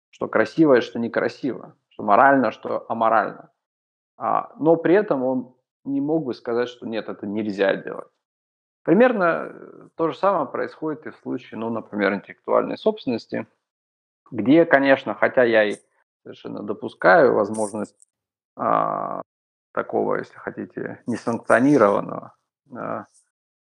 [0.10, 3.52] что красиво и что некрасиво, что морально, что аморально.
[4.18, 8.10] А, но при этом он не мог бы сказать, что нет, это нельзя делать.
[8.82, 13.46] Примерно э, то же самое происходит и в случае, ну, например, интеллектуальной собственности,
[14.32, 15.76] где, конечно, хотя я и
[16.24, 17.96] совершенно допускаю возможность
[18.56, 19.22] а,
[19.74, 22.36] такого, если хотите, несанкционированного
[22.76, 23.06] а,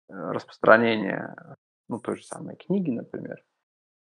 [0.09, 1.35] распространения,
[1.87, 3.43] ну, той же самой книги, например.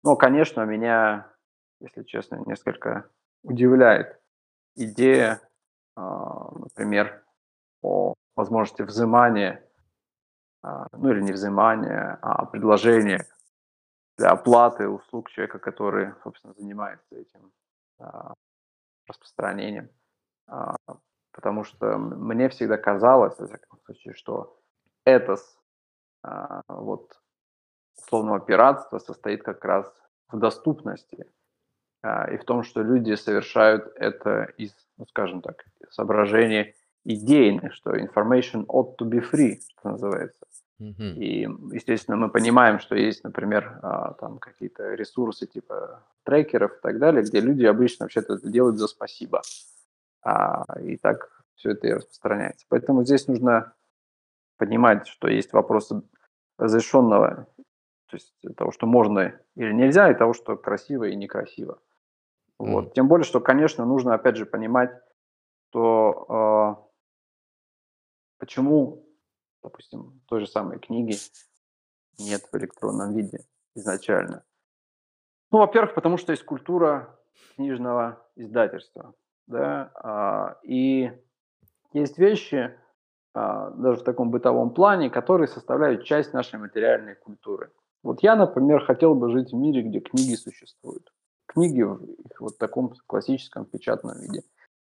[0.02, 1.32] Но, конечно, меня,
[1.80, 3.10] если честно, несколько
[3.42, 4.20] удивляет
[4.74, 5.40] идея,
[5.96, 7.24] а, например,
[7.82, 9.66] о возможности взимания
[10.66, 13.24] а, ну или не взимание, а предложение
[14.18, 17.52] для оплаты услуг человека, который, собственно, занимается этим
[19.06, 19.90] распространением.
[20.46, 20.76] А,
[21.32, 24.58] потому что мне всегда казалось, в всяком случае, что
[25.04, 25.58] этос
[26.68, 27.20] вот,
[27.96, 29.92] условного пиратства состоит как раз
[30.28, 31.26] в доступности
[32.30, 38.66] и в том, что люди совершают это из, ну, скажем так, соображений идейных, что information
[38.66, 40.46] ought to be free, что называется.
[40.80, 41.14] Mm-hmm.
[41.14, 41.40] И,
[41.74, 47.22] естественно, мы понимаем, что есть, например, а, там какие-то ресурсы типа трекеров и так далее,
[47.22, 49.42] где люди обычно вообще-то это делают за спасибо.
[50.22, 52.66] А, и так все это и распространяется.
[52.68, 53.72] Поэтому здесь нужно
[54.58, 56.02] понимать, что есть вопросы
[56.58, 57.46] разрешенного,
[58.08, 61.78] то есть того, что можно или нельзя, и того, что красиво и некрасиво.
[62.60, 62.72] Mm.
[62.72, 62.94] Вот.
[62.94, 64.90] Тем более, что, конечно, нужно опять же понимать,
[65.70, 66.86] что э,
[68.38, 69.05] почему
[69.66, 71.16] допустим, той же самой книги
[72.18, 73.40] нет в электронном виде
[73.74, 74.44] изначально.
[75.50, 77.18] Ну, во-первых, потому что есть культура
[77.56, 79.14] книжного издательства,
[79.46, 81.12] да, а, и
[81.92, 82.78] есть вещи,
[83.34, 87.70] а, даже в таком бытовом плане, которые составляют часть нашей материальной культуры.
[88.02, 91.12] Вот я, например, хотел бы жить в мире, где книги существуют.
[91.46, 94.42] Книги в их вот таком классическом печатном виде.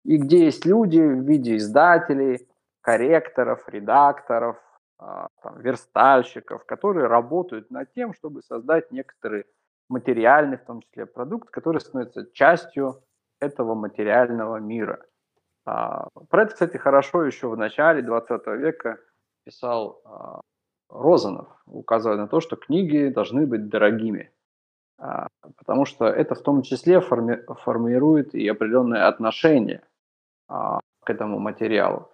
[0.04, 2.48] И где есть люди в виде издателей,
[2.82, 4.58] корректоров, редакторов,
[4.98, 9.46] там, верстальщиков, которые работают над тем, чтобы создать некоторый
[9.90, 13.02] материальный, в том числе, продукт, который становится частью
[13.40, 15.06] этого материального мира.
[15.66, 18.98] А, про это, кстати, хорошо еще в начале 20 века
[19.44, 20.42] писал а,
[20.90, 24.32] Розанов, указывая на то, что книги должны быть дорогими,
[25.58, 29.84] потому что это в том числе форми формирует и определенное отношение
[30.48, 32.10] к этому материалу.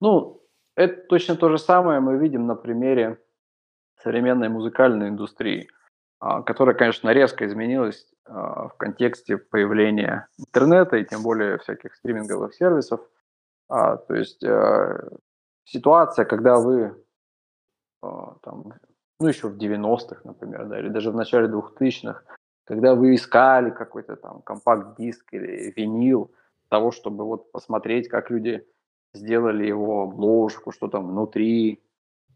[0.00, 0.42] Ну,
[0.76, 3.18] это точно то же самое мы видим на примере
[4.02, 5.68] современной музыкальной индустрии,
[6.20, 12.54] а, которая, конечно, резко изменилась а, в контексте появления интернета и тем более всяких стриминговых
[12.54, 13.00] сервисов.
[13.68, 15.08] А, то есть э,
[15.64, 16.94] ситуация, когда вы
[18.00, 18.74] там,
[19.18, 22.22] ну еще в 90-х, например, да, или даже в начале 2000-х,
[22.64, 26.30] когда вы искали какой-то там компакт-диск или винил
[26.68, 28.64] того, чтобы вот посмотреть, как люди
[29.16, 31.82] сделали его обложку, что там внутри,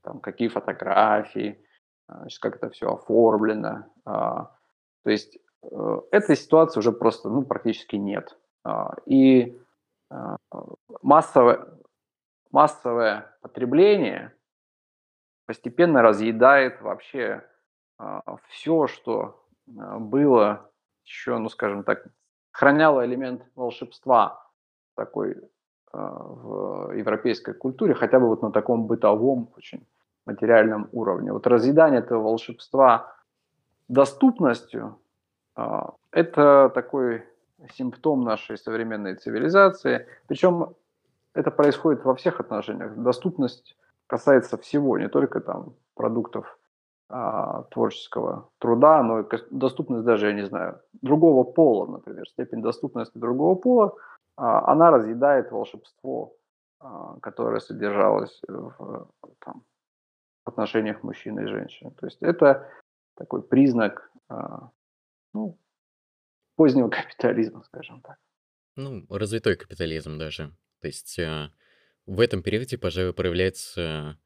[0.02, 1.62] там, какие фотографии,
[2.08, 3.84] а, как это все оформлено.
[4.04, 4.56] А,
[5.04, 8.36] то есть э, этой ситуации уже просто ну, практически нет.
[8.64, 9.58] А, и
[11.02, 11.68] массовое,
[12.50, 14.34] массовое потребление
[15.46, 17.44] постепенно разъедает вообще
[18.48, 20.68] все, что было
[21.04, 22.06] еще, ну скажем так,
[22.50, 24.50] храняло элемент волшебства
[24.96, 25.59] такой а,
[25.92, 29.86] в европейской культуре, хотя бы вот на таком бытовом, очень
[30.26, 31.32] материальном уровне.
[31.32, 33.12] Вот разъедание этого волшебства
[33.88, 34.98] доступностью
[35.56, 37.24] а,– это такой
[37.74, 40.06] симптом нашей современной цивилизации.
[40.28, 40.74] Причем
[41.34, 42.96] это происходит во всех отношениях.
[42.96, 43.76] Доступность
[44.06, 46.58] касается всего, не только там продуктов
[47.08, 53.54] а, творческого труда, но доступность даже, я не знаю, другого пола, например, степень доступности другого
[53.56, 53.94] пола, а,
[54.40, 56.36] она разъедает волшебство,
[56.78, 59.10] а, которое содержалось в
[59.40, 59.64] там,
[60.44, 61.90] отношениях мужчины и женщины.
[61.92, 62.70] То есть это
[63.16, 64.70] такой признак а,
[65.34, 65.58] ну,
[66.56, 68.16] позднего капитализма, скажем так.
[68.76, 70.56] Ну, развитой капитализм даже.
[70.80, 71.50] То есть э,
[72.06, 74.18] в этом периоде, пожалуй, проявляется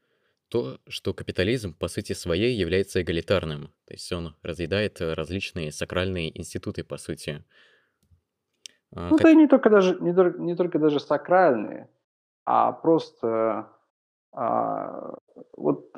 [0.49, 3.75] то, что капитализм по сути своей является эгалитарным.
[3.87, 7.45] То есть он разъедает различные сакральные институты, по сути.
[8.95, 9.27] А, ну, как...
[9.27, 11.89] это не только даже не, не только даже сакральные,
[12.45, 13.69] а просто
[14.33, 15.15] а,
[15.57, 15.91] вот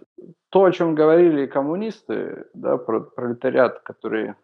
[0.50, 4.34] то, о чем говорили коммунисты, да, про пролетариат, который,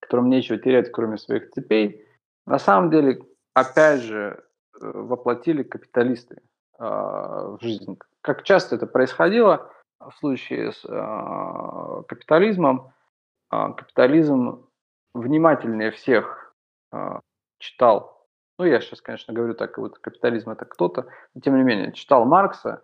[0.00, 2.06] которым нечего терять, кроме своих цепей,
[2.46, 3.20] на самом деле,
[3.54, 4.44] опять же,
[4.80, 6.42] э, воплотили капиталисты
[6.78, 7.98] э, в жизнь.
[8.20, 12.92] Как часто это происходило в случае с э, капитализмом,
[13.50, 14.68] э, капитализм
[15.14, 16.54] внимательнее всех
[16.92, 17.20] э,
[17.58, 18.26] читал,
[18.58, 22.24] ну я сейчас, конечно, говорю так, вот капитализм это кто-то, но тем не менее, читал
[22.24, 22.82] Маркса,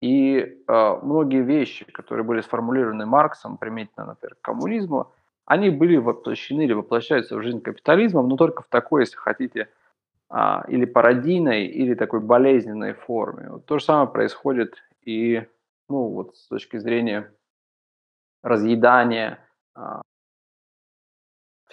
[0.00, 5.12] и э, многие вещи, которые были сформулированы Марксом, применительно, например, к коммунизму,
[5.46, 9.68] они были воплощены или воплощаются в жизнь капитализмом, но только в такой, если хотите,
[10.30, 10.36] э,
[10.68, 13.50] или пародийной, или такой болезненной форме.
[13.50, 15.46] Вот то же самое происходит и
[15.88, 17.32] ну, вот с точки зрения
[18.42, 19.38] разъедания
[19.76, 19.80] э,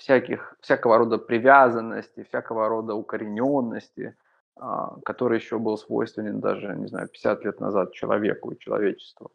[0.01, 4.15] всяких, всякого рода привязанности, всякого рода укорененности–
[4.55, 9.31] а, который еще был свойственен даже, не знаю, 50 лет назад человеку и человечеству.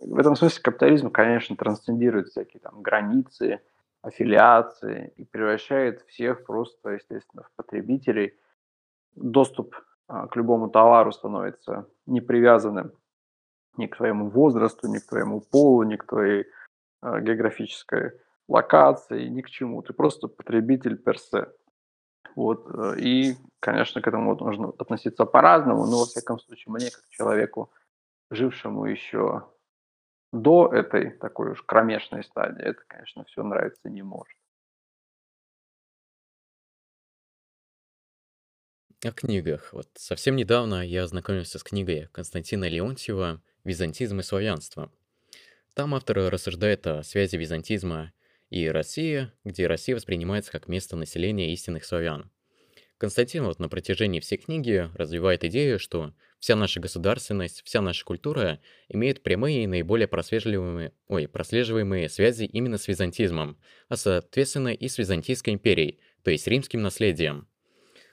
[0.00, 3.60] В этом смысле капитализм, конечно, трансцендирует всякие там границы,
[4.02, 8.34] аффилиации и превращает всех просто, естественно, в потребителей.
[9.14, 9.76] Доступ
[10.08, 12.92] а, к любому товару становится непривязанным
[13.76, 16.46] ни к твоему возрасту, ни к твоему полу, ни к твоей
[17.00, 18.12] а, географической
[18.48, 19.82] локации, ни к чему.
[19.82, 21.52] Ты просто потребитель персе.
[22.36, 22.68] Вот.
[22.74, 27.72] Э, и, конечно, к этому нужно относиться по-разному, но, во всяком случае, мне, как человеку,
[28.30, 29.48] жившему еще
[30.32, 34.36] до этой такой уж кромешной стадии, это, конечно, все нравится не может.
[39.04, 39.72] О книгах.
[39.72, 44.90] Вот совсем недавно я ознакомился с книгой Константина Леонтьева «Византизм и славянство».
[45.74, 48.12] Там автор рассуждает о связи византизма
[48.54, 52.30] и Россия, где Россия воспринимается как место населения истинных славян.
[52.98, 58.60] Константин вот на протяжении всей книги развивает идею, что вся наша государственность, вся наша культура
[58.88, 64.98] имеет прямые и наиболее прослеживаемые, ой, прослеживаемые связи именно с византизмом, а соответственно и с
[64.98, 67.48] Византийской империей, то есть римским наследием.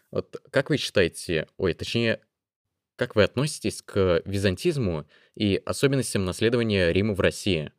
[0.09, 2.19] Вот как вы считаете, ой, точнее,
[2.95, 7.71] как вы относитесь к византизму и особенностям наследования Рима в России?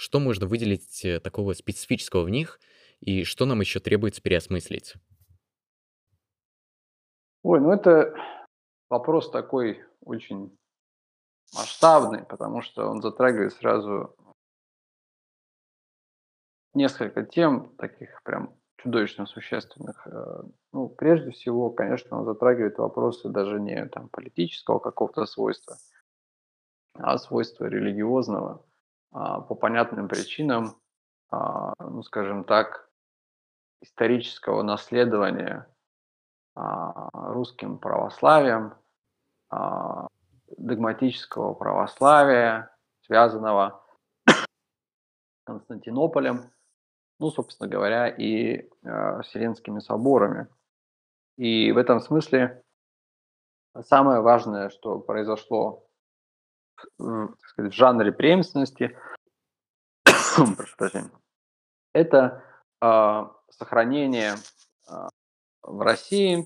[0.00, 2.60] Что можно выделить э, такого специфического в них,
[3.00, 4.94] и что нам еще требуется переосмыслить?
[7.42, 8.14] Ой, ну это
[8.88, 10.56] вопрос такой очень
[11.52, 14.14] масштабный, потому что он затрагивает сразу
[16.74, 20.06] несколько тем, таких прям чудовищно существенных.
[20.06, 20.42] Э,
[20.72, 25.76] ну, прежде всего, конечно, он затрагивает вопросы даже не там, политического какого-то свойства,
[26.94, 28.64] а свойства религиозного.
[29.10, 30.76] А, по понятным причинам,
[31.30, 32.90] а, ну, скажем так,
[33.80, 35.66] исторического наследования
[36.54, 38.74] а, русским православием,
[40.58, 43.82] догматического православия, связанного
[44.26, 44.44] с
[45.44, 46.50] Константинополем,
[47.18, 48.68] ну, собственно говоря, и
[49.22, 50.48] Вселенскими соборами.
[51.38, 52.62] И в этом смысле
[53.80, 55.87] самое важное, что произошло
[57.46, 58.96] сказать, в жанре преемственности,
[60.56, 61.10] прошу прощения,
[61.92, 62.44] это
[62.82, 64.34] э, сохранение
[64.88, 64.92] э,
[65.62, 66.44] в России э,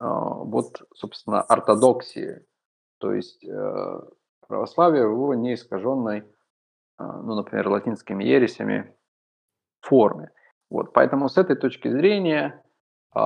[0.00, 2.46] вот, собственно, ортодоксии,
[2.98, 4.00] то есть э,
[4.46, 6.24] православие в его неискаженной, э,
[6.98, 8.96] ну, например, латинскими ересями
[9.80, 10.30] форме.
[10.70, 12.62] Вот, поэтому с этой точки зрения,
[13.14, 13.20] э,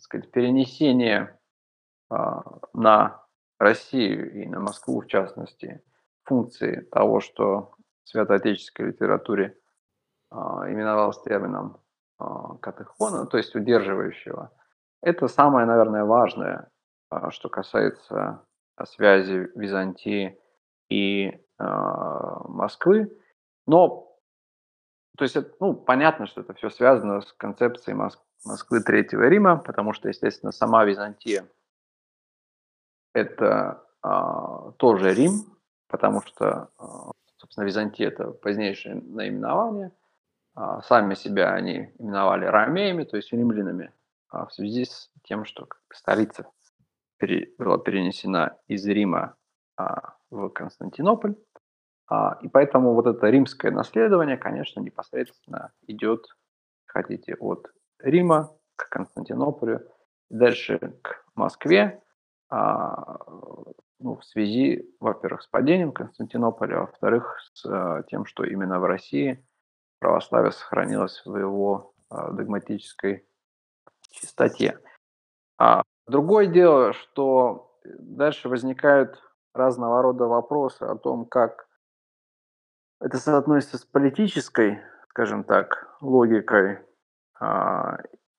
[0.00, 1.38] сказать, перенесение
[2.10, 2.14] э,
[2.74, 3.21] на
[3.62, 5.82] Россию и на Москву, в частности,
[6.24, 9.56] функции того, что в святоотеческой литературе
[10.30, 11.78] э, именовалось термином
[12.20, 12.24] э,
[12.60, 14.50] катехона, то есть удерживающего,
[15.00, 16.70] это самое, наверное, важное,
[17.10, 18.44] э, что касается
[18.84, 20.40] связи Византии
[20.88, 23.16] и Москвы.
[23.66, 24.16] Но,
[25.16, 29.92] то есть, ну, понятно, что это все связано с концепцией Моск- Москвы Третьего Рима, потому
[29.92, 31.46] что, естественно, сама Византия–
[33.12, 35.44] это а, тоже Рим,
[35.88, 39.92] потому что, а, собственно, Византия– это позднейшее наименование.
[40.54, 43.92] А, сами себя они именовали ромеями, то есть римлянами,
[44.28, 46.46] а в связи с тем, что столица
[47.56, 49.36] была перенесена из Рима
[49.76, 51.36] а, в Константинополь.
[52.42, 56.26] И поэтому вот это римское наследование, конечно, непосредственно идет,
[56.84, 59.88] хотите, от Рима к Константинополю,
[60.28, 62.02] дальше к Москве,
[62.52, 68.84] ну, в связи, во-первых, с падением Константинополя, а во-вторых, с э, тем, что именно в
[68.84, 69.42] России
[70.00, 73.24] православие сохранилось в его э, догматической
[74.10, 74.78] чистоте.
[75.58, 79.22] А другое дело, что дальше возникают
[79.54, 81.68] разного рода вопросы о том, как
[83.00, 86.80] это соотносится с политической, скажем так, логикой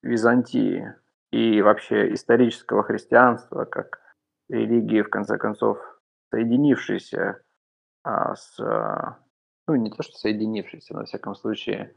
[0.02, 0.94] Византии
[1.32, 4.03] и вообще исторического христианства, как
[4.54, 5.80] религии, в конце концов,
[6.32, 7.44] соединившиеся
[8.04, 9.20] а, с, а,
[9.68, 11.96] ну, не то что соединившиеся, во всяком случае,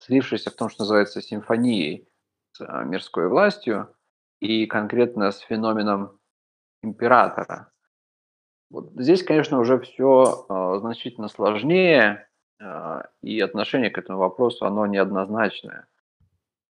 [0.00, 2.08] слившиеся в том, что называется симфонией
[2.52, 3.94] с а, мирской властью
[4.40, 6.18] и конкретно с феноменом
[6.82, 7.70] императора.
[8.70, 12.28] Вот здесь, конечно, уже все э, значительно сложнее,
[12.60, 15.86] э, и отношение к этому вопросу, оно неоднозначное.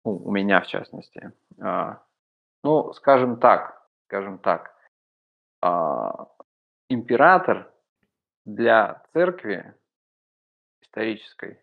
[0.05, 1.33] Ну, у меня, в частности.
[1.59, 1.97] Э,
[2.65, 4.75] ну, скажем так, скажем так,
[5.61, 6.29] а,
[6.89, 7.73] император
[8.45, 9.75] для церкви
[10.83, 11.63] исторической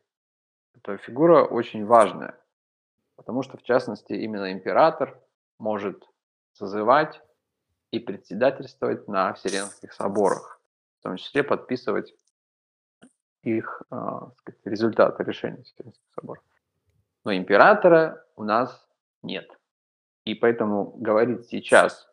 [0.88, 2.40] это фигура очень важная,
[3.16, 5.20] потому что, в частности, именно император
[5.60, 6.08] может
[6.54, 7.22] созывать
[7.92, 10.62] и председательствовать на Вселенских соборах,
[11.00, 12.14] в том числе подписывать
[13.44, 13.96] их э,
[14.38, 16.44] сказать, результаты решений Вселенских соборов.
[17.24, 18.88] Но императора у нас
[19.24, 19.50] нет.
[20.26, 22.08] И поэтому говорить сейчас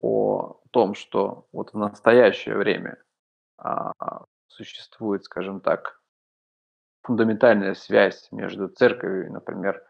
[0.00, 3.02] о том, что вот в настоящее время
[3.56, 3.92] а,
[4.48, 6.00] существует, скажем так,
[7.02, 9.84] фундаментальная связь между церковью и, например,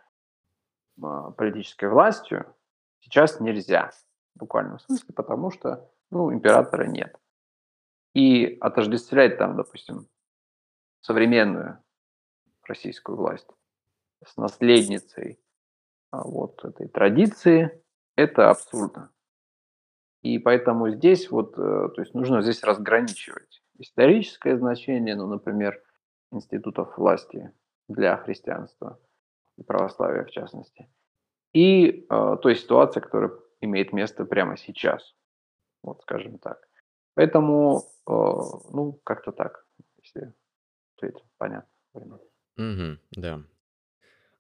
[1.02, 2.54] а, политической властью,
[3.00, 3.90] сейчас нельзя
[4.34, 7.16] в буквальном смысле, потому что ну, императора нет.
[8.14, 10.08] И отождествлять там, допустим,
[11.00, 11.82] современную
[12.62, 13.48] российскую власть
[14.24, 15.40] с наследницей
[16.10, 17.82] а, вот этой традиции,
[18.16, 19.10] это абсурдно.
[20.22, 25.80] И поэтому здесь вот, э, то есть нужно здесь разграничивать историческое значение, ну, например,
[26.32, 27.52] институтов власти
[27.88, 29.00] для христианства
[29.56, 30.90] и православия в частности,
[31.52, 35.14] и э, той ситуации, которая имеет место прямо сейчас,
[35.82, 36.68] вот скажем так.
[37.14, 39.66] Поэтому, э, ну, как-то так,
[40.02, 40.32] если
[40.96, 41.70] ответить, понятно.
[42.56, 43.42] Угу, да.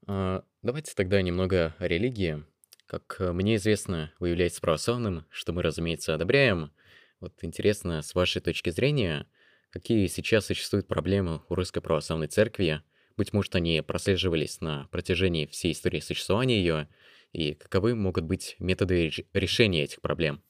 [0.06, 2.44] А, давайте тогда немного о религии.
[2.88, 6.72] Как э, мне известно, вы являетесь православным, что мы, разумеется, одобряем.
[7.20, 9.28] Вот интересно, с вашей точки зрения,
[9.70, 12.82] какие сейчас существуют проблемы у Русской Православной Церкви?
[13.16, 16.88] Быть может, они прослеживались на протяжении всей истории существования ее,
[17.32, 20.42] и каковы могут быть методы решения этих проблем?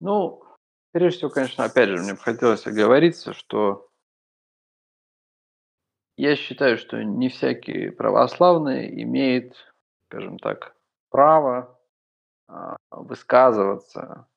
[0.00, 0.44] Ну,
[0.92, 3.88] прежде всего, конечно, опять же, мне бы хотелось оговориться, что
[6.16, 9.73] я считаю, что не всякий православный имеет
[10.14, 10.76] скажем так,
[11.10, 11.76] право
[12.46, 14.28] а, высказываться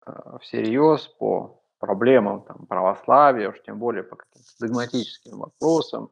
[0.00, 6.10] а, всерьез по проблемам там, православия, уж тем более по каким-то догматическим вопросам,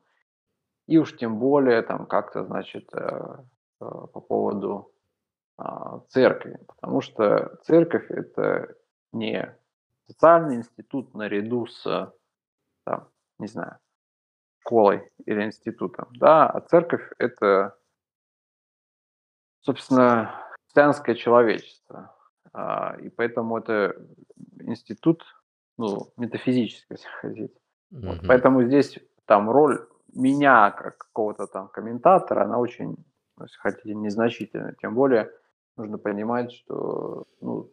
[0.86, 3.42] и уж тем более там как-то, значит, э, э,
[3.80, 4.92] по поводу
[5.56, 8.76] а, церкви, потому что церковь это
[9.12, 9.56] не
[10.06, 12.12] социальный институт наряду с,
[12.84, 13.08] там,
[13.38, 13.78] не знаю,
[14.58, 17.74] школой или институтом, да, а церковь это
[19.64, 20.34] собственно,
[20.64, 22.14] христианское человечество.
[22.52, 23.96] А, и поэтому это
[24.60, 25.24] институт,
[25.76, 27.54] ну, метафизический, если хотите.
[27.92, 28.06] Mm-hmm.
[28.06, 32.96] Вот, поэтому здесь там роль меня, как какого-то там комментатора, она очень,
[33.40, 34.76] если хотите, незначительная.
[34.80, 35.32] Тем более
[35.76, 37.70] нужно понимать, что, ну,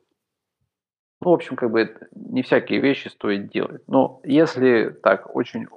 [1.23, 3.83] ну, в общем, как бы это, не всякие вещи стоит делать.
[3.87, 5.67] Но если так очень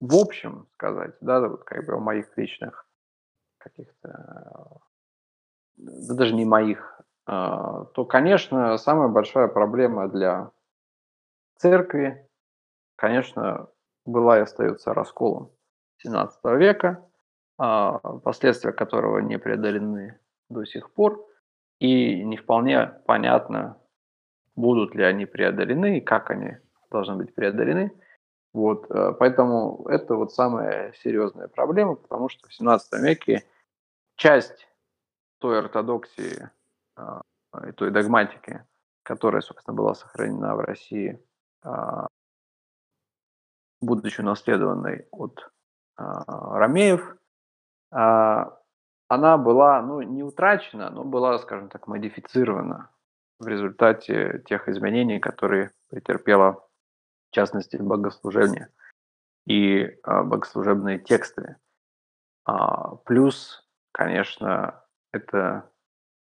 [0.00, 2.86] в общем сказать, да, вот как бы о моих личных
[3.58, 4.80] каких-то
[5.76, 10.50] да даже не моих, а, то, конечно, самая большая проблема для
[11.56, 12.28] церкви,
[12.96, 13.68] конечно,
[14.04, 15.50] была и остается расколом
[15.98, 17.04] 17 века,
[17.58, 20.18] а, последствия которого не преодолены
[20.48, 21.26] до сих пор,
[21.78, 23.78] и не вполне понятно,
[24.54, 26.56] будут ли они преодолены и как они
[26.90, 27.92] должны быть преодолены.
[28.54, 33.44] Вот, э, поэтому это вот самая серьезная проблема, потому что в 17 веке
[34.16, 34.66] часть
[35.46, 36.50] той ортодоксии
[36.96, 37.22] а,
[37.68, 38.64] и той догматики,
[39.04, 41.24] которая, собственно, была сохранена в России
[41.62, 42.08] а,
[43.80, 45.48] будучи унаследованной от
[45.96, 47.16] а, ромеев,
[49.08, 52.90] она была, ну, не утрачена, но была, скажем так, модифицирована
[53.38, 56.66] в результате тех изменений, которые претерпела,
[57.30, 58.68] в частности, богослужение
[59.46, 61.56] и богослужебные тексты.
[63.04, 64.85] Плюс, конечно,
[65.16, 65.70] это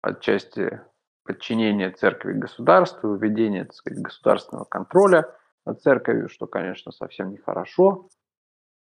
[0.01, 0.81] отчасти
[1.23, 5.33] подчинение церкви государству, введение, так сказать, государственного контроля
[5.65, 8.09] над церковью, что, конечно, совсем нехорошо.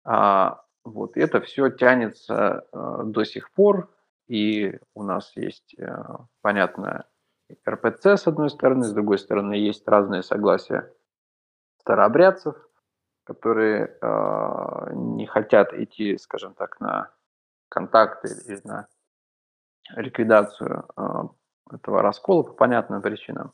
[0.03, 3.93] А, вот, это все тянется э, до сих пор,
[4.27, 6.03] и у нас есть, э,
[6.41, 7.05] понятно,
[7.67, 10.91] РПЦ с одной стороны, с другой стороны есть разные согласия
[11.81, 12.55] старообрядцев,
[13.25, 17.11] которые э, не хотят идти, скажем так, на
[17.69, 18.87] контакты или на
[19.95, 21.23] ликвидацию э,
[21.71, 23.53] этого раскола по понятным причинам.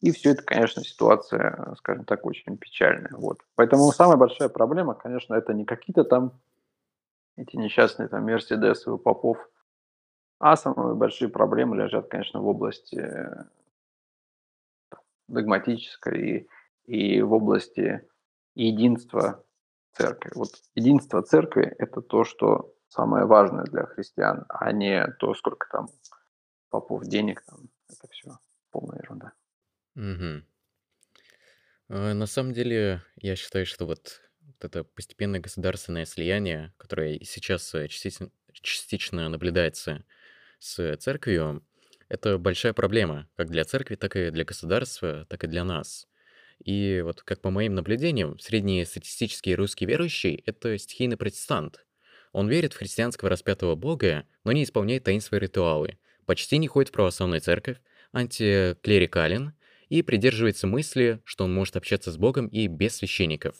[0.00, 3.10] И все это, конечно, ситуация, скажем так, очень печальная.
[3.12, 3.40] Вот.
[3.56, 6.32] Поэтому самая большая проблема, конечно, это не какие-то там
[7.36, 9.38] эти несчастные там Мерседесы у попов,
[10.40, 13.44] а самые большие проблемы лежат, конечно, в области э,
[15.26, 16.48] догматической
[16.86, 18.06] и, и в области
[18.54, 19.44] единства
[19.92, 20.30] церкви.
[20.34, 25.88] Вот единство церкви– это то, что самое важное для христиан, а не то, сколько там
[26.70, 28.38] попов денег, там, это все
[28.70, 29.32] полная ерунда.
[31.88, 37.74] А, На самом деле, я считаю, что вот, вот это постепенное государственное слияние, которое сейчас
[37.74, 40.04] э, частично, частично наблюдается
[40.58, 41.64] с церковью,
[42.08, 46.08] это большая проблема как для церкви, так и для государства, так и для нас.
[46.64, 51.86] И вот как по моим наблюдениям, среднестатистический русский верующий– это стихийный протестант.
[52.32, 56.92] Он верит в христианского распятого бога, но не исполняет таинства ритуалы, почти не ходит в
[56.92, 57.78] православную церковь,
[58.12, 59.52] антиклерикален
[59.88, 63.56] и придерживается мысли, что он может общаться с Богом и без священников.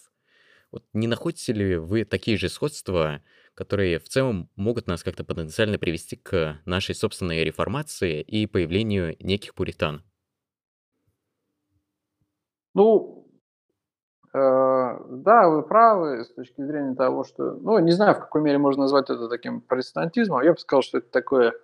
[0.70, 3.22] Вот не находите ли вы такие же сходства,
[3.54, 9.54] которые в целом могут нас как-то потенциально привести к нашей собственной реформации и появлению неких
[9.54, 10.04] пуритан?
[12.74, 13.27] Ну,
[14.32, 18.82] да, вы правы с точки зрения того, что, ну, не знаю, в какой мере можно
[18.82, 20.42] назвать это таким протестантизмом.
[20.42, 21.54] Я бы сказал, что это такое...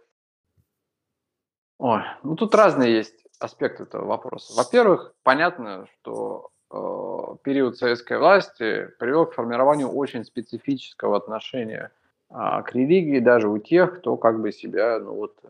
[1.78, 4.54] Ой, ну тут разные есть аспекты этого вопроса.
[4.56, 11.90] Во-первых, понятно, что э, период советской власти привел к формированию очень специфического отношения
[12.30, 12.34] э,
[12.64, 15.48] к религии даже у тех, кто как бы себя, ну вот, э,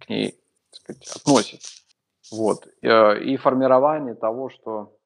[0.00, 1.60] к ней, так сказать, относит.
[2.30, 2.66] Вот.
[2.82, 4.96] Э, и формирование того, что...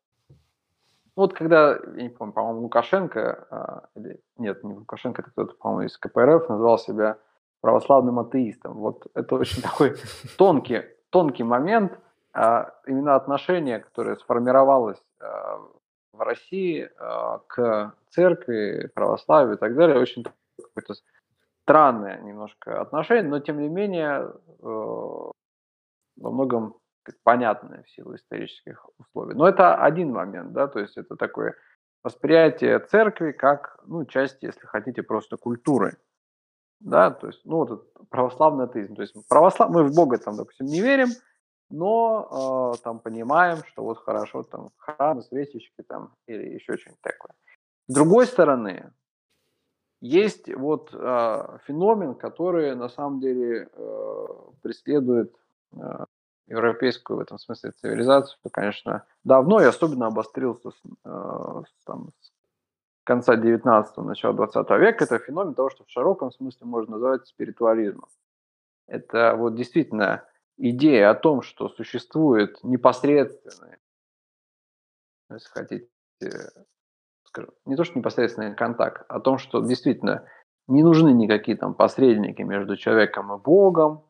[1.17, 5.55] Ну, вот когда, я не помню, по-моему, Лукашенко, а, или нет, не Лукашенко, это кто-то,
[5.55, 7.19] по-моему, из КПРФ назвал себя
[7.63, 8.75] православным атеистом.
[8.75, 9.97] Вот это очень такой
[10.39, 11.99] тонкий, тонкий момент,
[12.35, 15.59] а, именно отношение, которое сформировалось а,
[16.13, 16.91] в России
[17.49, 20.25] к церкви, православию и так далее, очень
[20.57, 20.95] какое-то
[21.63, 25.33] странное немножко отношение, но тем не менее э, во
[26.17, 26.77] многом
[27.23, 29.35] понятное в силу исторических условий.
[29.35, 31.55] Но это один момент, да, то есть это такое
[32.03, 35.97] восприятие церкви как, ну, части, если хотите, просто культуры,
[36.81, 39.71] да, то есть, ну, вот православный атеизм, то есть православ...
[39.71, 41.09] мы в Бога там, допустим, не верим,
[41.71, 47.33] но э, там понимаем, что вот хорошо там храмы, свечечки там или еще что-нибудь такое.
[47.89, 48.93] С другой стороны,
[50.01, 54.27] есть вот э, феномен, который на самом деле э,
[54.63, 55.35] преследует
[55.73, 56.05] э,
[56.49, 62.33] европейскую в этом смысле цивилизацию, конечно, давно и особенно обострился с, э, с, там, с
[63.05, 65.05] конца 19-го, начала 20 века.
[65.05, 68.09] Это феномен того, что в широком смысле можно назвать спиритуализмом.
[68.87, 70.25] Это вот действительно
[70.57, 73.77] идея о том, что существует непосредственный,
[75.31, 75.89] если хотите,
[77.25, 80.29] скажем, не то, что непосредственный контакт, а о том, что действительно
[80.69, 84.05] не нужны никакие там посредники между человеком и Богом,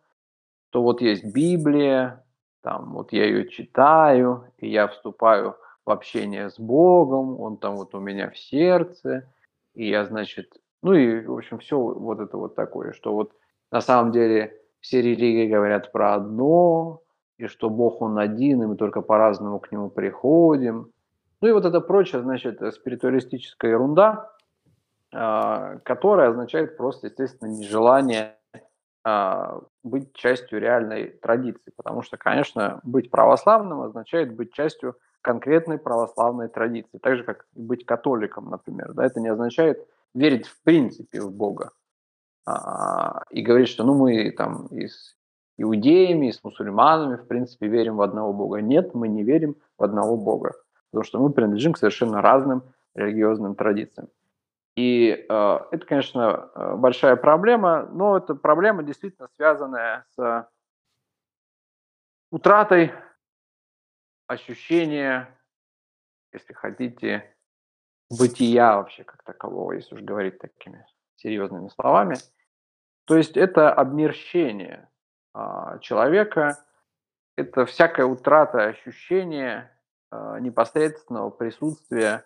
[0.70, 2.25] то вот есть Библия,
[2.66, 5.54] там вот я ее читаю, и я вступаю
[5.84, 9.32] в общение с Богом, он там вот у меня в сердце,
[9.74, 10.52] и я, значит,
[10.82, 13.30] ну и, в общем, все вот это вот такое, что вот
[13.70, 17.02] на самом деле все религии говорят про одно,
[17.38, 20.90] и что Бог Он один, и мы только по-разному к Нему приходим.
[21.40, 24.32] Ну и вот это прочее, значит, спиритуалистическая ерунда,
[25.14, 28.34] а, которая означает просто, естественно, нежелание
[29.84, 31.72] быть частью реальной традиции.
[31.76, 36.98] Потому что, конечно, быть православным означает быть частью конкретной православной традиции.
[36.98, 38.92] Так же, как быть католиком, например.
[38.94, 41.70] Да, это не означает верить в принципе в Бога.
[42.46, 45.16] А, и говорить, что ну, мы там и с
[45.58, 48.58] иудеями, и с мусульманами, в принципе, верим в одного Бога.
[48.58, 50.52] Нет, мы не верим в одного Бога.
[50.90, 52.62] Потому что мы принадлежим к совершенно разным
[52.94, 54.08] религиозным традициям.
[54.76, 60.48] И э, это, конечно, э, большая проблема, но это проблема действительно связанная с
[62.30, 62.92] утратой
[64.26, 65.34] ощущения,
[66.32, 67.34] если хотите,
[68.10, 72.16] бытия вообще как такового, если уж говорить такими серьезными словами.
[73.06, 74.90] То есть это обмерщение
[75.32, 76.58] а, человека,
[77.36, 79.72] это всякая утрата ощущения
[80.10, 82.24] а, непосредственного присутствия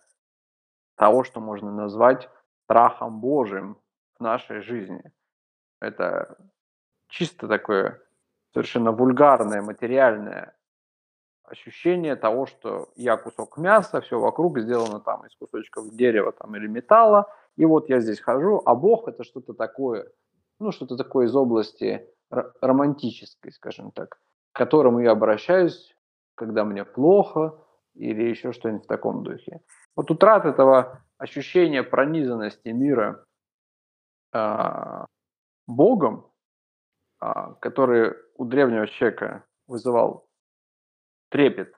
[0.96, 2.28] того, что можно назвать
[2.70, 3.76] страхом Божьим
[4.16, 5.02] в нашей жизни.
[5.80, 6.36] Это
[7.08, 8.00] чисто такое
[8.54, 10.56] совершенно вульгарное, материальное
[11.42, 16.68] ощущение того, что я кусок мяса, все вокруг сделано там из кусочков дерева там, или
[16.68, 20.08] металла, и вот я здесь хожу, а Бог это что-то такое,
[20.60, 24.20] ну, что-то такое из области романтической, скажем так,
[24.52, 25.96] к которому я обращаюсь,
[26.36, 27.58] когда мне плохо,
[27.94, 29.60] или еще что-нибудь в таком духе.
[29.96, 33.24] Вот утрата этого ощущение пронизанности мира
[34.32, 35.04] э,
[35.66, 36.30] Богом,
[37.20, 37.26] э,
[37.60, 40.28] который у древнего человека вызывал
[41.28, 41.74] трепет,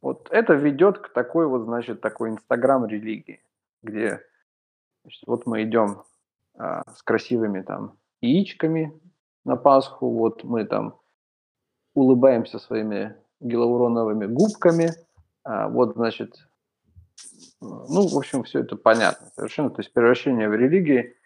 [0.00, 3.42] вот это ведет к такой вот, значит, такой инстаграм религии,
[3.82, 4.22] где
[5.02, 6.04] значит, вот мы идем
[6.58, 8.98] э, с красивыми там яичками
[9.44, 11.00] на Пасху, вот мы там
[11.94, 15.03] улыбаемся своими гиалуроновыми губками, а,
[15.44, 16.36] вот, значит,
[17.60, 19.70] ну, в общем, все это понятно совершенно.
[19.70, 21.16] То есть превращение в религии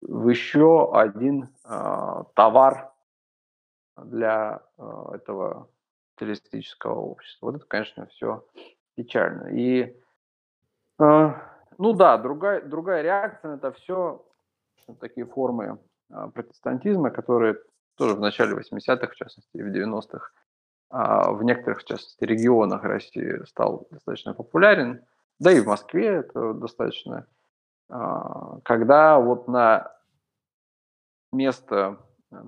[0.00, 2.92] в еще один э, товар
[3.96, 5.68] для э, этого
[6.16, 7.46] террористического общества.
[7.46, 8.46] Вот это, конечно, все
[8.94, 9.48] печально.
[9.48, 9.96] И,
[11.00, 11.30] э,
[11.78, 14.24] ну да, другая, другая реакция на это все,
[15.00, 15.78] такие формы
[16.10, 17.58] э, протестантизма, которые
[17.96, 20.47] тоже в начале 80-х, в частности, и в 90-х, э,
[20.90, 25.02] в некоторых, в частности, регионах России стал достаточно популярен–
[25.38, 27.26] да и в Москве это достаточно,
[27.88, 29.92] а, когда вот на
[31.32, 31.98] место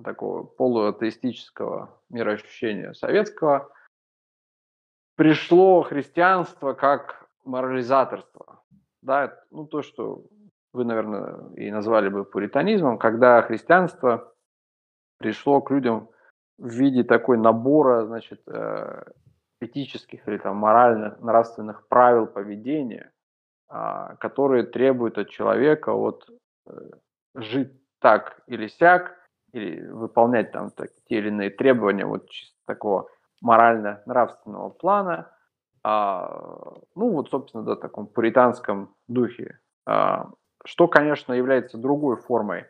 [0.03, 3.71] такого полуатеистического мироощущения советского
[5.15, 8.61] пришло христианство как морализаторство.
[9.01, 10.25] Да, ну то, что
[10.73, 14.33] вы, наверное, и назвали бы пуританизмом, когда христианство
[15.17, 16.09] пришло к людям
[16.61, 19.03] в виде такой набора, значит, э,
[19.61, 23.11] этических или там моральных, нравственных правил поведения,
[23.67, 26.29] а, которые требуют от человека вот
[26.67, 26.71] э,
[27.35, 29.17] жить так или сяк,
[29.53, 33.09] или выполнять там так, те или иные требования вот чисто такого
[33.41, 35.31] морально-нравственного плана,
[35.83, 40.29] а, ну вот, собственно, да, таком пуританском духе, а,
[40.63, 42.65] что, конечно, является другой формой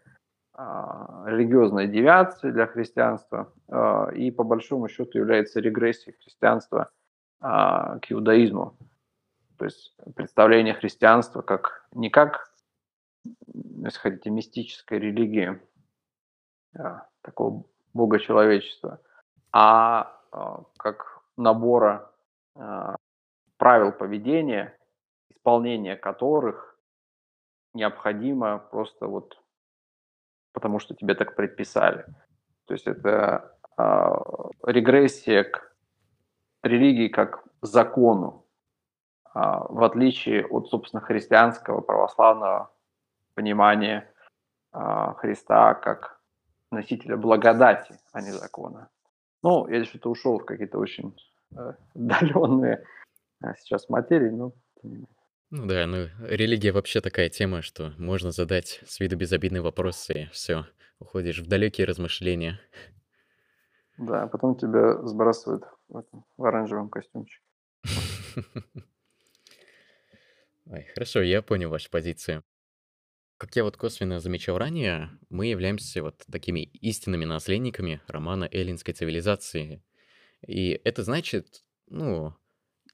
[0.58, 6.92] религиозной девиации для христианства а, и по большому счету является регрессией христианства
[7.40, 8.78] а, к иудаизму.
[9.58, 12.52] То есть представление христианства как не как,
[13.24, 15.62] если хотите, мистической религии,
[17.22, 19.00] такого бога человечества,
[19.52, 20.18] а
[20.78, 22.12] как набора
[23.58, 24.76] правил поведения,
[25.30, 26.76] исполнение которых
[27.74, 29.41] необходимо просто вот
[30.54, 32.06] потому что тебе так предписали.
[32.66, 33.82] То есть это э,
[34.64, 35.74] регрессия к
[36.64, 38.46] религии как закону,
[39.34, 42.72] э, в отличие от, собственно, христианского православного
[43.34, 44.10] понимания
[44.74, 46.20] э, Христа как
[46.72, 48.90] носителя благодати, а не закона.
[49.44, 51.16] Ну, я что-то ушел в какие-то очень
[51.56, 52.86] э, отдаленные
[53.58, 54.52] сейчас материи, но
[55.52, 60.28] ну да, ну религия вообще такая тема, что можно задать с виду безобидный вопрос, и
[60.32, 60.66] все,
[61.00, 62.60] уходишь в далекие размышления.
[63.98, 67.44] Да, а потом тебя сбрасывают в, этом, в оранжевом костюмчике.
[70.68, 72.44] Ой, хорошо, я понял вашу позицию.
[73.38, 79.84] Как я вот косвенно замечал ранее, мы являемся вот такими истинными наследниками романа эллинской цивилизации.
[80.48, 82.34] И это значит, ну,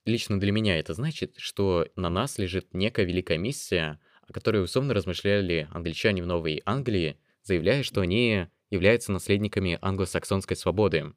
[0.08, 4.94] лично для меня это значит, что на нас лежит некая великая миссия, о которой условно
[4.94, 11.14] размышляли англичане в Новой Англии, заявляя, что они являются наследниками англосаксонской свободы.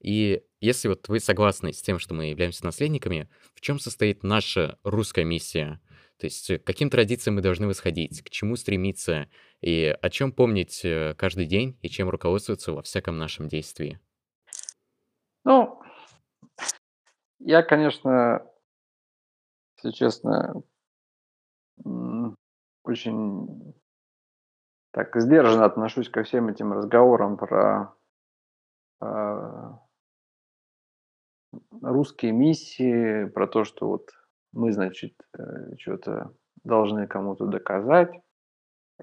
[0.00, 4.78] И если вот вы согласны с тем, что мы являемся наследниками, в чем состоит наша
[4.82, 5.80] русская миссия?
[6.18, 9.28] То есть к каким традициям мы должны восходить, к чему стремиться,
[9.60, 14.00] и о чем помнить э, каждый день, и чем руководствоваться во всяком нашем действии?
[15.44, 15.77] Ну,
[17.38, 18.46] я, конечно,
[19.76, 20.62] если честно,
[22.84, 23.74] очень
[24.92, 27.94] так сдержанно отношусь ко всем этим разговорам про
[29.00, 29.70] э,
[31.82, 34.10] русские миссии, про то, что вот
[34.52, 36.34] мы, значит, э, что-то
[36.64, 38.12] должны кому-то доказать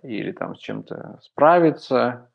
[0.02, 2.32] или там с чем-то справиться,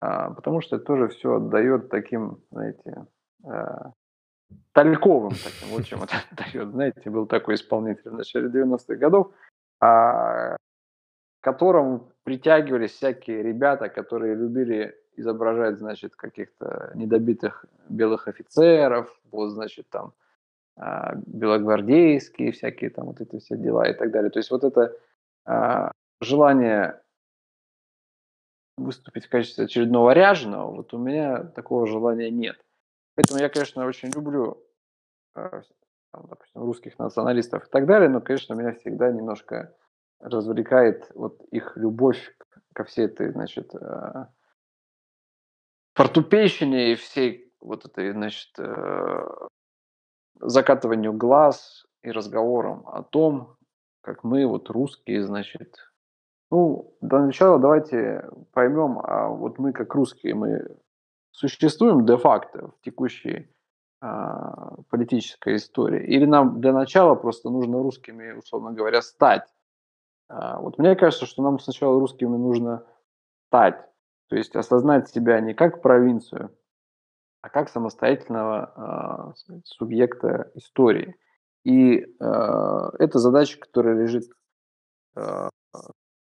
[0.00, 3.06] а, потому что это тоже все отдает таким, знаете,
[3.44, 3.92] а,
[4.72, 6.70] тальковым таким, вот чем это отдает.
[6.70, 9.32] Знаете, был такой исполнитель в начале 90-х годов,
[9.80, 19.50] а, к которому притягивались всякие ребята, которые любили изображать, значит, каких-то недобитых белых офицеров, вот,
[19.50, 20.12] значит, там,
[20.76, 24.30] а, белогвардейские всякие там вот эти все дела и так далее.
[24.30, 24.94] То есть вот это
[25.46, 25.90] а,
[26.20, 27.00] желание
[28.76, 32.58] выступить в качестве очередного ряженого, вот у меня такого желания нет.
[33.16, 34.62] Поэтому я, конечно, очень люблю,
[35.34, 35.62] э,
[36.12, 39.74] там, допустим, русских националистов и так далее, но, конечно, меня всегда немножко
[40.20, 42.36] развлекает вот их любовь
[42.74, 44.26] ко всей этой, значит, э,
[45.94, 49.26] фортупейщине и всей вот этой, значит, э,
[50.40, 53.56] закатыванию глаз и разговорам о том,
[54.02, 55.78] как мы, вот русские, значит,
[56.50, 60.76] ну, для начала давайте поймем, а вот мы как русские, мы
[61.36, 63.48] существуем де-факто в текущей
[64.00, 66.06] а, политической истории?
[66.06, 69.46] Или нам для начала просто нужно русскими, условно говоря, стать?
[70.28, 72.84] А, вот мне кажется, что нам сначала русскими нужно
[73.48, 73.86] стать,
[74.28, 76.56] то есть осознать себя не как провинцию,
[77.42, 81.16] а как самостоятельного сказать, субъекта истории.
[81.64, 84.24] И а, это задача, которая лежит
[85.14, 85.50] а,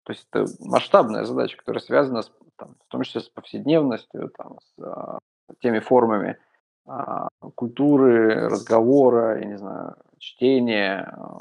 [0.04, 4.58] то есть это масштабная задача, которая связана с, там, в том числе с повседневностью, там,
[4.60, 5.18] с а,
[5.60, 6.38] теми формами
[6.86, 11.40] а, культуры, разговора, я не знаю, чтения, а,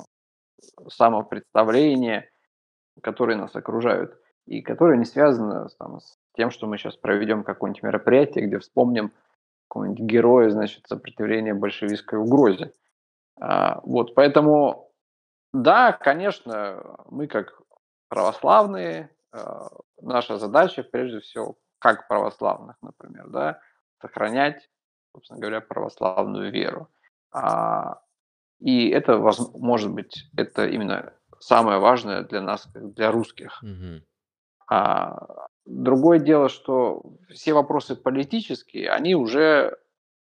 [0.89, 2.29] самопредставления,
[3.01, 7.83] которые нас окружают, и которые не связаны там, с тем, что мы сейчас проведем какое-нибудь
[7.83, 9.11] мероприятие, где вспомним
[9.67, 12.73] какого-нибудь героя, значит, сопротивления большевистской угрозе.
[13.39, 14.91] А, вот, поэтому,
[15.53, 17.59] да, конечно, мы как
[18.09, 19.09] православные,
[20.01, 23.59] наша задача, прежде всего, как православных, например, да,
[24.01, 24.69] сохранять,
[25.11, 26.89] собственно говоря, православную веру.
[27.31, 28.01] А,
[28.59, 33.61] и это, может быть, это именно самое важное для нас, для русских.
[33.61, 34.03] Мгм.
[34.69, 39.77] А, другое дело, что все вопросы политические, они уже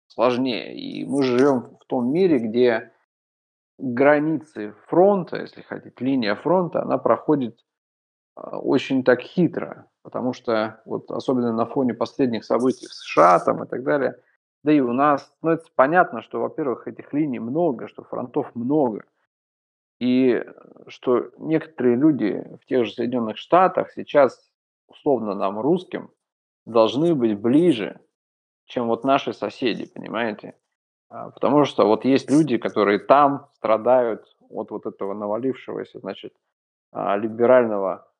[0.07, 0.75] сложнее.
[0.75, 2.91] И мы живем в том мире, где
[3.77, 7.72] границы фронта, если хотите, линия фронта, она проходит а,
[8.35, 13.67] очень так хитро, потому что вот особенно на фоне последних событий в США там и
[13.67, 14.19] так далее,
[14.63, 19.03] да и у нас, ну это понятно, что, во-первых, этих линий много, что фронтов много,
[19.99, 20.43] и
[20.87, 24.51] что некоторые люди в тех же Соединенных Штатах сейчас,
[24.87, 26.11] условно нам, русским,
[26.65, 27.99] должны быть ближе,
[28.65, 30.55] чем вот наши соседи, понимаете?
[31.09, 36.33] А, потому что вот есть люди, которые там страдают от вот этого навалившегося, значит,
[36.91, 38.12] а, либерального а,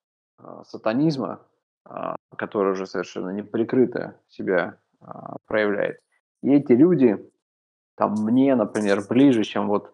[0.65, 1.39] сатанизма,
[1.85, 5.99] а, который уже совершенно неприкрыто себя а, проявляет.
[6.41, 7.29] И эти люди,
[7.95, 9.93] там мне, например, ближе, чем вот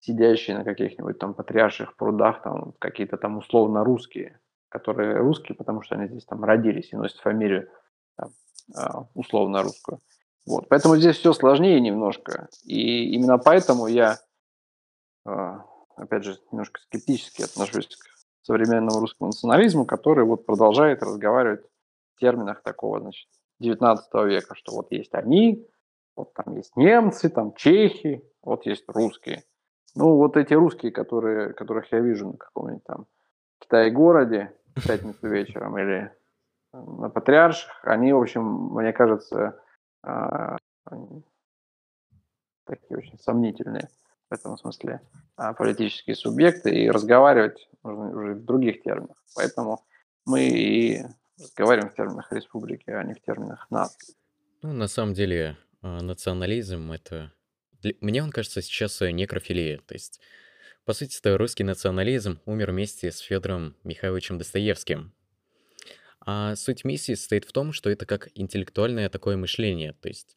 [0.00, 5.94] сидящие на каких-нибудь там патриарших прудах, там какие-то там условно русские, которые русские, потому что
[5.94, 7.68] они здесь там родились и носят фамилию
[8.16, 10.00] там, условно русскую.
[10.46, 10.68] Вот.
[10.68, 12.48] Поэтому здесь все сложнее немножко.
[12.64, 14.18] И именно поэтому я,
[15.24, 21.64] опять же, немножко скептически отношусь к современному русскому национализму, который вот продолжает разговаривать
[22.14, 23.28] в терминах такого, значит,
[23.60, 25.66] 19 века, что вот есть они,
[26.16, 29.44] вот там есть немцы, там чехи, вот есть русские.
[29.94, 33.06] Ну, вот эти русские, которые, которых я вижу на каком-нибудь там
[33.58, 36.12] Китай-городе в пятницу вечером или
[36.72, 39.60] на Патриарших, они, в общем, мне кажется,
[40.02, 40.56] а,
[42.64, 43.88] такие очень сомнительные
[44.30, 45.00] в этом смысле
[45.36, 49.16] а, политические субъекты, и разговаривать нужно уже в других терминах.
[49.34, 49.84] Поэтому
[50.24, 51.02] мы и
[51.38, 54.14] разговариваем в терминах республики, а не в терминах нации.
[54.62, 57.32] Ну, на самом деле, а, национализм— это...
[58.00, 59.78] Мне он кажется сейчас некрофилия.
[59.78, 60.20] То есть,
[60.84, 65.14] по сути, это русский национализм умер вместе с Федором Михайловичем Достоевским.
[66.20, 69.94] А суть миссии состоит в том, что это как интеллектуальное такое мышление.
[69.94, 70.36] То есть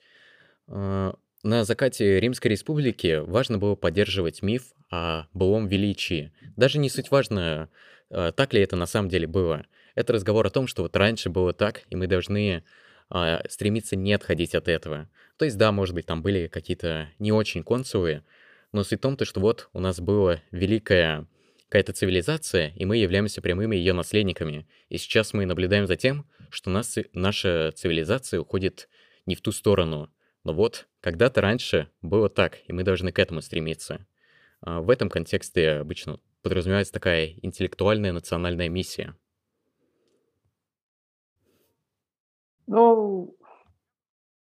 [0.67, 6.31] а, на закате Римской Республики важно было поддерживать миф о былом величии.
[6.55, 7.69] Даже не суть важно,
[8.09, 9.65] э, так ли это на самом деле было.
[9.95, 12.63] Это разговор о том, что вот раньше было так, и мы должны
[13.09, 15.07] а, стремиться не отходить от этого.
[15.37, 18.23] То есть, да, может быть, там были какие-то не очень консулы,
[18.71, 21.27] но суть в том, что вот у нас была великая
[21.69, 24.67] какая-то цивилизация, и мы являемся прямыми ее наследниками.
[24.89, 28.89] И сейчас мы наблюдаем за тем, что нас, наша цивилизация уходит
[29.25, 30.09] не в ту сторону.
[30.43, 34.05] Но вот, когда-то раньше было так, и мы должны к этому стремиться.
[34.61, 39.15] А, в этом контексте обычно подразумевается такая интеллектуальная национальная миссия.
[42.67, 43.37] Ну,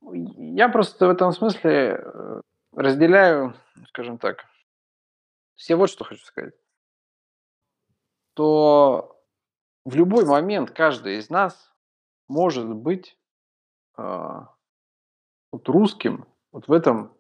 [0.00, 2.40] я просто в этом смысле э,
[2.72, 3.54] разделяю,
[3.88, 4.44] скажем так,
[5.54, 6.54] все вот что хочу сказать.
[8.34, 9.20] То
[9.84, 11.72] в любой момент каждый из нас
[12.28, 13.18] может быть
[13.94, 14.54] а,
[15.52, 17.12] вот русским вот в этом,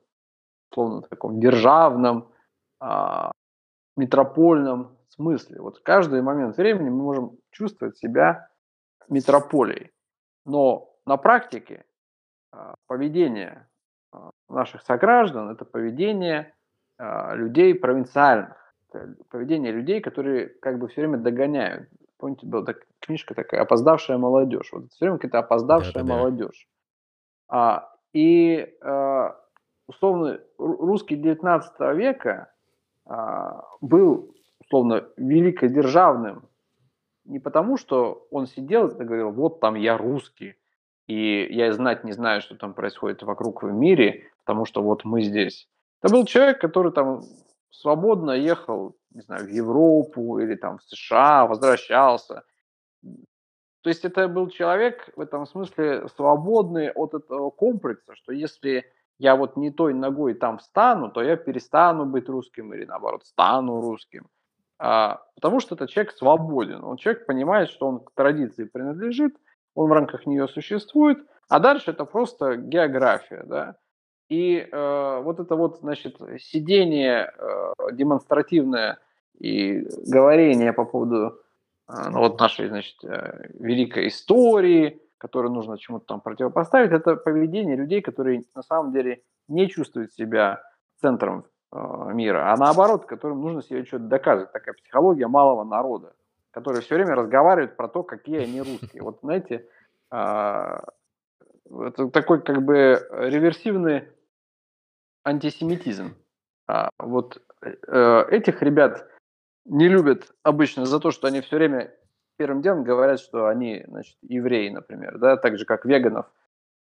[0.72, 2.32] словно таком державном,
[2.80, 3.30] а,
[3.96, 5.60] метропольном смысле.
[5.60, 8.48] Вот каждый момент времени мы можем чувствовать себя
[9.08, 9.90] метрополией.
[10.44, 11.84] Но на практике
[12.50, 13.68] а, поведение
[14.12, 16.54] а, наших сограждан– это поведение
[16.98, 18.74] а, людей провинциальных,
[19.28, 21.88] поведение людей, которые как бы все время догоняют.
[22.18, 24.70] Помните, была так, книжка такая «Опоздавшая молодежь».
[24.72, 26.14] Вот все время какая-то опоздавшая Да-да-да.
[26.14, 26.68] молодежь.
[27.48, 29.36] А, и а,
[29.86, 32.52] условно русский 19 века
[33.06, 36.48] а, был условно великодержавным
[37.24, 40.56] не потому, что он сидел и говорил, вот там я русский,
[41.06, 45.22] и я знать не знаю, что там происходит вокруг в мире, потому что вот мы
[45.22, 45.68] здесь.
[46.02, 47.22] Это был человек, который там
[47.70, 52.42] свободно ехал, не знаю, в Европу или там в США, возвращался.
[53.82, 58.84] То есть это был человек в этом смысле свободный от этого комплекса, что если
[59.18, 63.80] я вот не той ногой там встану, то я перестану быть русским или наоборот стану
[63.80, 64.26] русским.
[64.78, 66.82] А, потому что этот человек свободен.
[66.84, 69.36] Он человек понимает, что он к традиции принадлежит,
[69.74, 71.18] он в рамках нее существует,
[71.48, 73.76] а дальше это просто география, да.
[74.28, 78.98] И э, вот это вот, значит, сидение э, демонстративное
[79.38, 81.38] и говорение по поводу
[81.88, 88.02] ну, вот нашей, значит, э, великой истории, которую нужно чему-то там противопоставить, это поведение людей,
[88.02, 90.62] которые на самом деле не чувствуют себя
[91.00, 94.52] центром э, мира, а наоборот, которым нужно себе что-то доказывать.
[94.52, 96.14] Такая психология малого народа
[96.52, 99.02] которые все время разговаривают про то, какие они русские.
[99.02, 99.66] Вот знаете,
[100.10, 100.84] а,
[101.66, 104.08] это такой как бы реверсивный
[105.24, 106.14] антисемитизм.
[106.68, 109.08] А, вот э, этих ребят
[109.64, 111.94] не любят обычно за то, что они все время
[112.36, 116.26] первым делом говорят, что они, значит, евреи, например, да, так же как веганов,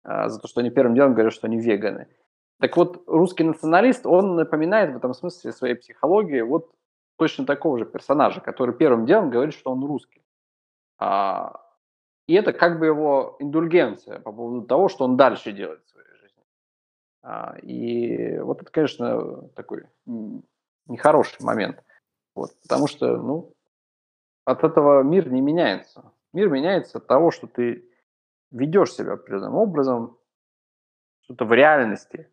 [0.04, 2.08] а, за то, что они первым делом говорят, что они веганы.
[2.60, 6.72] Так вот, русский националист, он напоминает в этом смысле своей психологии вот
[7.18, 10.22] точно такого же персонажа, который первым делом говорит, что он русский.
[11.00, 11.62] А,
[12.28, 16.14] и это как бы его индульгенция по поводу того, что он дальше делает в своей
[16.20, 16.44] жизни.
[17.24, 19.86] А, и вот это, конечно, такой
[20.88, 21.84] нехороший момент.
[22.38, 23.56] Вот, потому что, ну,
[24.46, 26.12] от этого мир не меняется.
[26.34, 27.90] Мир меняется от того, что ты
[28.52, 30.20] ведешь себя определенным образом,
[31.22, 32.32] что-то в реальности,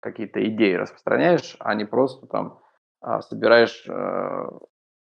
[0.00, 2.60] какие-то идеи распространяешь, а не просто там
[3.00, 4.50] а, собираешь, э,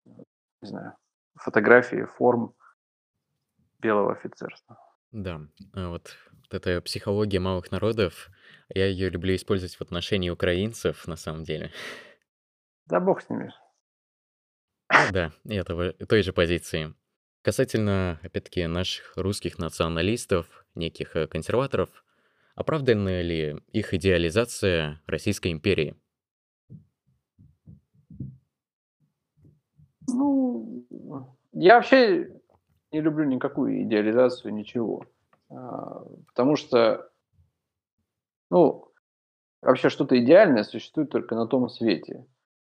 [0.05, 0.95] не знаю,
[1.35, 2.55] фотографии форм
[3.81, 4.79] белого офицерства.
[5.11, 5.41] Да,
[5.75, 8.29] а вот, вот эта психология малых народов,
[8.69, 11.73] я ее люблю использовать в отношении украинцев, на самом деле.
[12.87, 13.53] Да бог с ними.
[14.89, 16.95] Да, этого, той же позиции.
[17.43, 21.91] Касательно, опять-таки, наших русских националистов, неких э, консерваторов,
[22.55, 25.97] оправдана ли их идеализация Российской империи?
[30.09, 30.85] Ну,
[31.53, 32.33] я вообще
[32.93, 35.05] не люблю никакую идеализацию, ничего.
[35.49, 37.11] А, потому что,
[38.51, 38.91] ну,
[39.63, 42.27] вообще что-то идеальное существует только на том свете.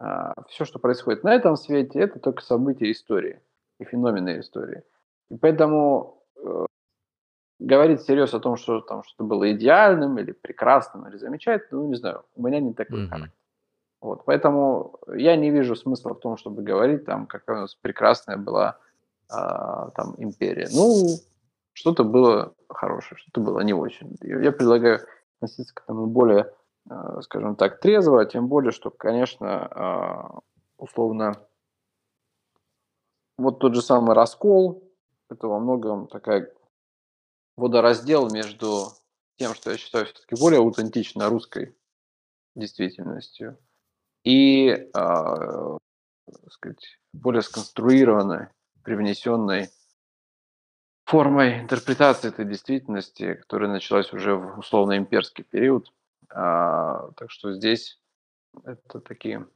[0.01, 3.40] А все, что происходит на этом свете, это только события истории
[3.78, 4.82] и феномены истории.
[5.28, 6.66] И поэтому э,
[7.59, 11.96] говорить всерьез о том, что там что-то было идеальным или прекрасным или замечательным, ну, не
[11.96, 13.32] знаю, у меня не такой характер.
[14.01, 18.38] Вот, поэтому я не вижу смысла в том, чтобы говорить, там, какая у нас прекрасная
[18.38, 18.78] была
[19.28, 20.68] а, там империя.
[20.72, 21.18] Ну,
[21.74, 24.16] что-то было хорошее, что-то было не очень.
[24.22, 25.01] Я предлагаю
[25.36, 26.51] относиться к этому более,
[27.22, 30.41] скажем так, трезво, тем более, что, конечно, а,
[30.78, 31.35] условно,
[33.39, 34.83] вот тот же самый раскол,
[35.31, 36.53] это во многом такая
[37.57, 38.89] водораздел между
[39.37, 41.76] тем, что я считаю все-таки более аутентично русской
[42.55, 43.59] действительностью,
[44.24, 45.78] и, а,
[46.51, 48.49] сказать, более сконструированной,
[48.83, 49.70] привнесенной
[51.05, 55.93] формой интерпретации этой действительности, которая началась уже в условно-имперский период.
[56.31, 58.01] А, так что здесь
[58.64, 59.47] это такие...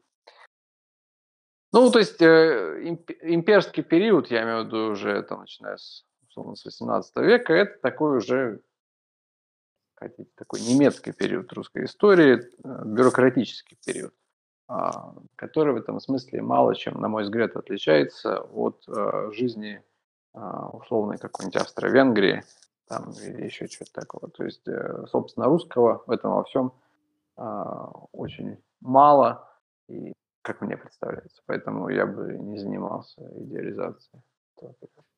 [1.72, 2.80] Ну, то есть э,
[3.22, 7.78] имперский период, я имею в виду уже там, начиная с, условно, с 18 века, это
[7.80, 8.60] такой уже
[10.36, 14.14] такой немецкий период русской истории, э, бюрократический период.
[14.66, 19.82] а, который в этом смысле мало чем, на мой взгляд, отличается от э, жизни
[20.32, 22.42] а, условной какой-нибудь Австро-Венгрии
[22.88, 24.30] там, или еще что-то такого.
[24.30, 26.72] То есть, э, собственно, русского в этом во всем
[27.36, 29.48] а, очень мало,
[29.88, 30.12] и
[30.42, 31.42] как мне представляется.
[31.46, 34.22] Поэтому я бы не занимался идеализацией.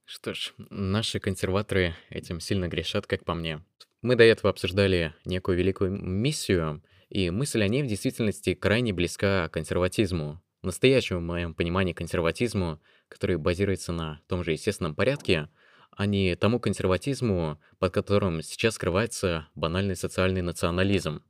[0.05, 3.61] Что ж, наши консерваторы этим сильно грешат, как по мне.
[4.03, 9.49] Мы до этого обсуждали некую великую миссию, и мысль о ней в действительности крайне близка
[9.49, 10.41] консерватизму.
[10.63, 15.49] Настоящему, в моем понимании, консерватизму, который базируется на том же естественном порядке,
[15.97, 21.23] а не тому консерватизму, под которым сейчас скрывается банальный социальный национализм.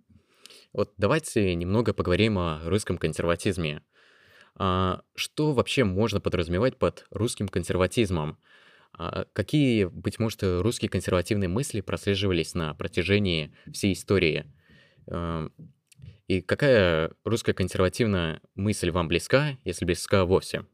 [0.72, 3.82] Вот давайте немного поговорим о русском консерватизме.
[4.56, 8.38] А что вообще можно подразумевать под русским консерватизмом?
[8.92, 14.46] А какие, быть может, русские консервативные мысли прослеживались на протяжении всей истории?
[15.06, 15.52] Эм,
[16.26, 20.66] и какая русская консервативная мысль вам близка, если близка вовсе?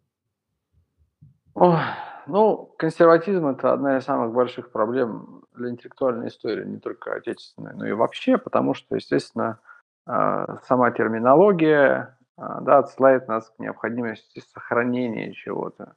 [1.55, 1.81] Ох,
[2.27, 7.87] ну, консерватизм- это одна из самых больших проблем для интеллектуальной истории, не только отечественной, но
[7.87, 9.59] и вообще, потому что, естественно,
[10.07, 15.95] а, сама терминология, а, да, отсылает нас к необходимости сохранения чего-то.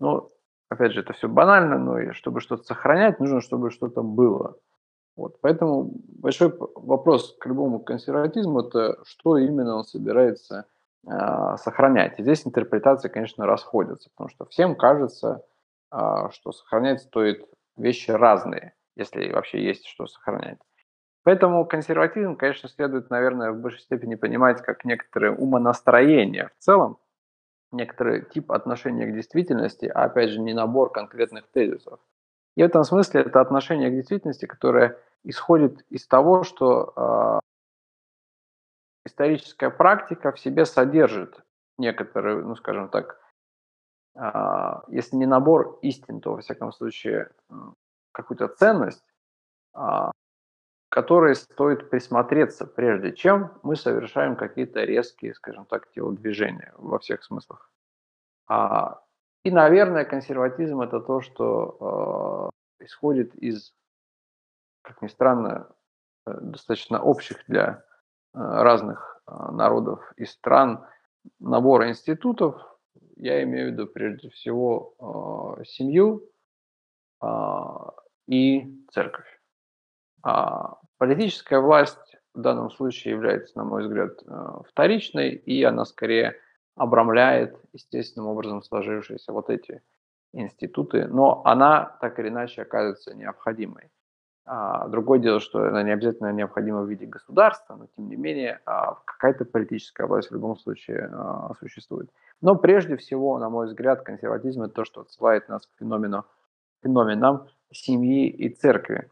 [0.00, 0.30] Ну,
[0.68, 4.56] опять же, это все банально, но и чтобы что-то сохранять, нужно, чтобы что-то было.
[5.16, 10.66] Вот, поэтому большой вопрос к любому консерватизму– это что именно он собирается
[11.04, 12.18] сохранять.
[12.18, 15.44] И здесь интерпретации, конечно, расходятся, потому что всем кажется,
[15.92, 15.96] э,
[16.30, 20.58] что сохранять стоит вещи разные, если вообще есть что сохранять.
[21.24, 26.98] Поэтому консерватизм, конечно, следует, наверное, в большей степени понимать как некоторое умонастроение в целом,
[27.70, 32.00] некоторый тип отношения к действительности, а опять же не набор конкретных тезисов.
[32.56, 37.40] И в этом смысле это отношение к действительности, которое исходит из того, что э,
[39.04, 41.42] историческая практика в себе содержит
[41.78, 43.20] некоторые, ну скажем так,
[44.14, 47.30] э, если не набор истин, то во всяком случае
[48.12, 49.04] какую-то ценность,
[49.74, 50.10] э,
[50.88, 57.70] которой стоит присмотреться, прежде чем мы совершаем какие-то резкие, скажем так, телодвижения во всех смыслах.
[59.44, 63.74] И, наверное, консерватизм это то, что исходит из,
[64.82, 65.68] как ни странно,
[66.26, 67.84] э, достаточно общих для
[68.32, 70.84] разных э, народов и стран
[71.38, 72.56] набора институтов.
[73.16, 74.94] Я имею в виду прежде всего
[75.58, 76.28] э, семью
[77.22, 77.26] э,
[78.28, 79.40] и церковь.
[80.22, 86.36] А политическая власть в данном случае является, на мой взгляд, э, вторичной, и она скорее
[86.74, 89.82] обрамляет естественным образом сложившиеся вот эти
[90.32, 93.90] институты, но она так или иначе оказывается необходимой.
[94.44, 98.60] А, другое дело, что она не обязательно необходима в виде государства, но тем не менее
[98.66, 102.10] а, какая-то политическая власть в любом случае а, существует.
[102.40, 106.24] Но прежде всего, на мой взгляд, консерватизм это то, что отсылает нас к феномену,
[106.82, 109.10] феноменам семьи и церкви.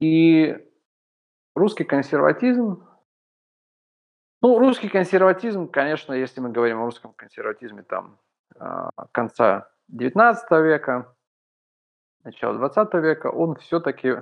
[0.00, 0.68] И
[1.54, 2.86] русский консерватизм
[4.42, 8.18] ну, русский консерватизм, конечно, если мы говорим о русском консерватизме там
[9.12, 11.14] конца XIX века,
[12.24, 14.16] начала XX века, он все-таки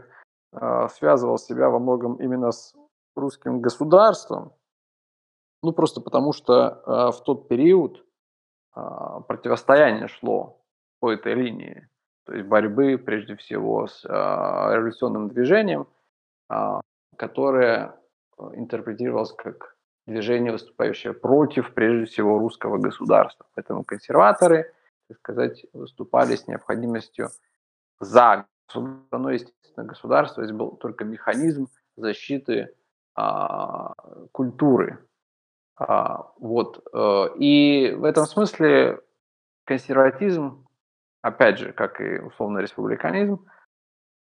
[0.53, 2.75] а, связывал себя во многом именно с
[3.17, 4.53] русским государством,
[5.63, 8.05] ну просто потому что а, в тот период
[9.27, 10.61] противостояние шло
[11.01, 11.89] по этой линии,
[12.25, 15.89] то есть борьбы прежде всего с революционным движением,
[17.17, 17.99] которое
[18.53, 19.75] интерпретировалось как
[20.07, 23.47] движение, выступающее против, прежде всего, русского государства.
[23.55, 24.73] Поэтому консерваторы,
[25.09, 27.31] так сказать, выступали с необходимостью
[28.01, 32.75] за государство, но, естественно, государство здесь был только механизм защиты
[33.15, 33.95] а,
[34.33, 35.05] культуры.
[35.77, 36.85] А, вот.
[36.93, 39.01] Э, и в этом смысле
[39.65, 40.67] консерватизм,
[41.23, 43.47] опять же, как и условно республиканизм,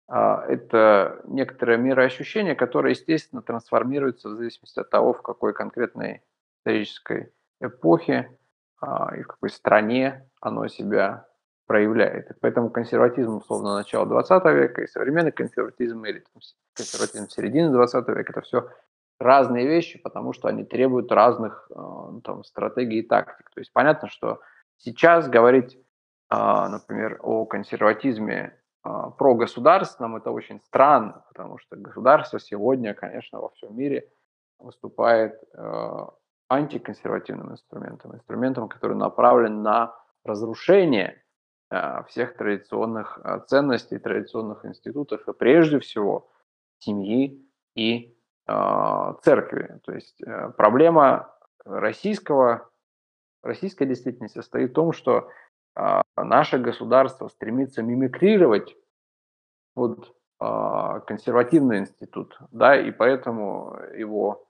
[0.09, 6.23] а, это некоторое мироощущение, которое, естественно, трансформируется в зависимости от того, в какой конкретной
[6.59, 8.39] исторической эпохе
[8.81, 11.27] а, и в какой стране оно себя
[11.67, 12.31] проявляет.
[12.31, 16.43] И поэтому консерватизм, условно, начала 20 века и современный консерватизм или там,
[16.75, 18.69] консерватизм середины 20 века– это все
[19.19, 23.51] разные вещи, потому что они требуют разных а, ну, там, стратегий и тактик.
[23.51, 24.41] То есть понятно, что
[24.77, 25.79] сейчас говорить,
[26.31, 33.77] например, о консерватизме а, прогосударственном, это очень странно, потому что государство сегодня, конечно, во всем
[33.77, 34.09] мире
[34.59, 36.07] выступает э,
[36.49, 39.95] антиконсервативным инструментом, инструментом, который направлен на
[40.25, 41.26] разрушение э,
[42.09, 46.31] всех традиционных э, ценностей, традиционных институтов, и прежде всего
[46.79, 47.45] семьи
[47.75, 48.17] и
[48.47, 49.81] а, церкви.
[49.85, 51.35] То есть э, проблема
[51.65, 52.71] российского,
[53.43, 55.29] российской действительности состоит в том, что
[55.75, 58.77] а, наше государство стремится мимикрировать
[59.75, 64.47] под а, консервативный институт, да, и поэтому его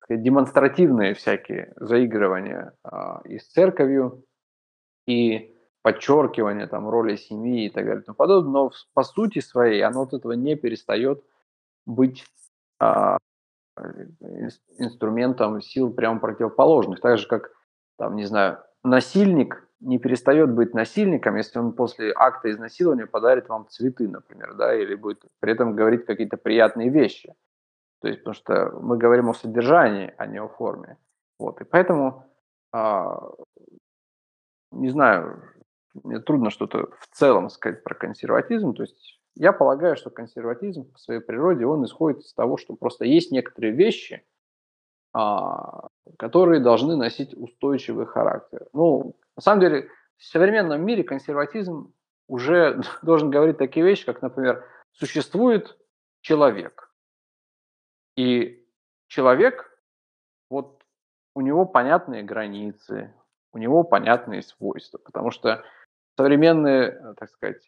[0.00, 2.74] сказать, демонстративные всякие заигрывания
[3.24, 4.24] и с церковью,
[5.06, 9.82] и подчеркивание там роли семьи и так далее и тому подобное, но по сути своей
[9.82, 11.22] оно от этого не перестает
[11.86, 12.24] быть
[14.78, 17.00] инструментом сил прямо противоположных.
[17.00, 17.50] Так же, как,
[17.98, 23.66] там, не знаю, насильник не перестает быть насильником, если он после акта изнасилования подарит вам
[23.68, 27.34] цветы, например, да, или будет при этом говорить какие-то приятные вещи.
[28.02, 30.98] То есть, потому что мы говорим о содержании, а не о форме.
[31.38, 32.26] Вот, и поэтому,
[32.72, 33.30] а,
[34.72, 35.42] не знаю,
[36.24, 38.74] трудно что-то в целом сказать про консерватизм.
[38.74, 43.04] То есть я полагаю, что консерватизм по своей природе, он исходит из того, что просто
[43.04, 44.24] есть некоторые вещи,
[45.12, 45.88] а,
[46.18, 48.66] которые должны носить устойчивый характер.
[48.72, 51.92] Ну, на самом деле, в современном мире консерватизм
[52.28, 55.78] уже должен говорить такие вещи, как, например, существует
[56.20, 56.92] человек.
[58.16, 58.66] И
[59.06, 59.78] человек,
[60.50, 60.82] вот
[61.34, 63.14] у него понятные границы,
[63.52, 65.64] у него понятные свойства, потому что
[66.20, 67.62] современные, так сказать,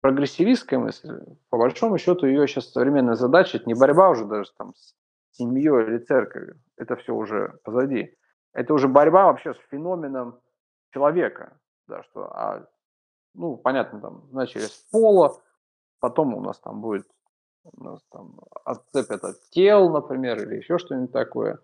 [0.00, 1.10] прогрессивистская мысль,
[1.50, 4.94] по большому счету, ее сейчас современная задача, это не борьба уже даже там с
[5.32, 8.16] семьей или церковью, это все уже позади.
[8.54, 10.40] Это уже борьба вообще с феноменом
[10.94, 12.66] человека, да, что, а,
[13.34, 15.38] ну, понятно, там, начали с пола,
[16.00, 17.06] потом у нас там будет,
[17.64, 21.58] у нас там отцепят от тел, например, или еще что-нибудь такое.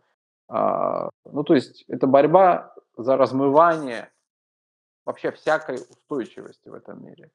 [0.49, 4.11] А, ну, то есть это борьба за размывание
[5.05, 7.31] вообще всякой устойчивости в этом мире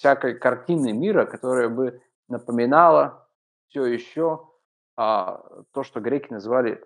[0.00, 3.28] всякой картины мира, которая бы напоминала
[3.68, 4.48] все еще
[4.96, 6.82] а, то, что греки называли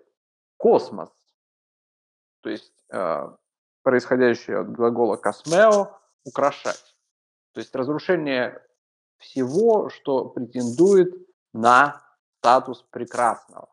[0.57, 1.09] космос.
[2.41, 3.37] То есть а,
[3.83, 6.97] происходящее от глагола «космео»– «украшать».
[7.53, 8.61] То есть разрушение
[9.17, 11.15] всего, что претендует
[11.53, 12.01] на
[12.39, 13.69] статус прекрасного.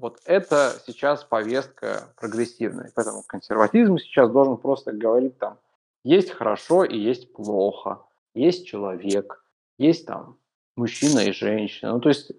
[0.00, 2.90] Вот это сейчас повестка прогрессивная.
[2.94, 5.58] Поэтому консерватизм сейчас должен просто говорить там,
[6.04, 8.04] есть хорошо и есть плохо
[8.34, 9.44] есть человек,
[9.78, 10.38] есть там
[10.76, 11.92] мужчина и женщина.
[11.92, 12.32] Ну, то есть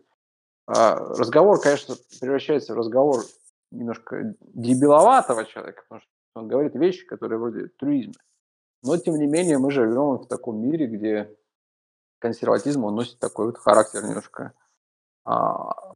[0.68, 3.24] а, разговор, конечно, превращается в разговор
[3.72, 8.14] немножко дебиловатого человека, потому что он говорит вещи, которые вроде трюизма.
[8.84, 11.36] Но, тем не менее, мы живем в таком мире, где
[12.20, 14.54] консерватизм, он носит такой вот характер немножко,
[15.24, 15.94] а,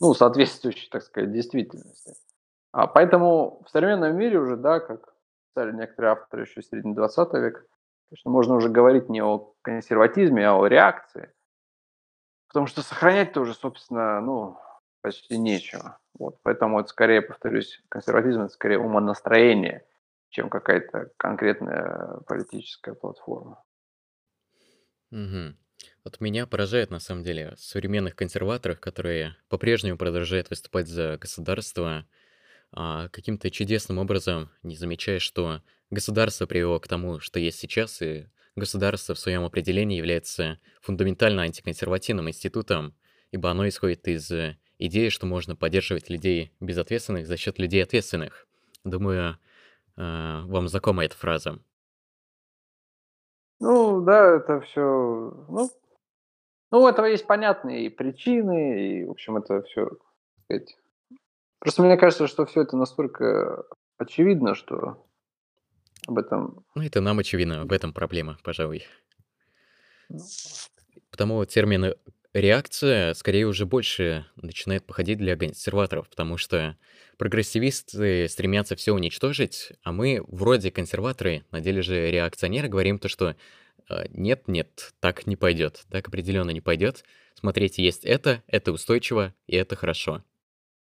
[0.00, 2.14] ну, соответствующий, так сказать, действительности.
[2.72, 5.14] А, поэтому в современном мире уже, да, как
[5.48, 7.64] писали некоторые авторы еще в середине 20 века,
[8.10, 11.32] Конечно, можно уже говорить не о консерватизме, а о реакции.
[12.48, 14.58] Потому что сохранять-то уже, собственно, ну,
[15.00, 16.00] почти нечего.
[16.18, 19.86] Вот, поэтому это скорее, повторюсь, консерватизм это скорее умонастроение,
[20.30, 23.62] чем какая-то конкретная политическая платформа.
[25.12, 25.54] Угу.
[26.04, 32.06] Вот меня поражает, на самом деле, современных консерваторов, которые по-прежнему продолжают выступать за государство,
[32.72, 38.28] а, каким-то чудесным образом не замечая, что Государство привело к тому, что есть сейчас, и
[38.54, 42.94] государство в своем определении является фундаментально антиконсервативным институтом,
[43.32, 44.30] ибо оно исходит из
[44.78, 48.46] идеи, что можно поддерживать людей безответственных за счет людей ответственных.
[48.84, 49.36] Думаю,
[49.96, 51.58] э, вам знакома эта фраза.
[53.60, 54.80] Ну, да, это все,
[55.48, 55.70] ну,
[56.70, 59.90] ну, у этого есть понятные и причины, и, в общем, это все,
[60.44, 60.76] сказать...
[61.58, 63.64] Просто мне кажется, что все это настолько
[63.98, 65.06] очевидно, что
[66.06, 66.64] об этом.
[66.74, 68.86] Ну, это нам очевидно, в этом проблема, пожалуй.
[70.08, 70.20] Ну,
[71.10, 71.94] Потому термин
[72.32, 76.76] реакция скорее уже больше начинает походить для консерваторов, потому что
[77.18, 83.36] прогрессивисты стремятся все уничтожить, а мы вроде консерваторы, на деле же реакционеры, говорим то, что
[83.88, 87.04] э, нет, нет, так не пойдет, так определенно не пойдет.
[87.34, 90.22] Смотрите, есть это, это устойчиво, и это хорошо.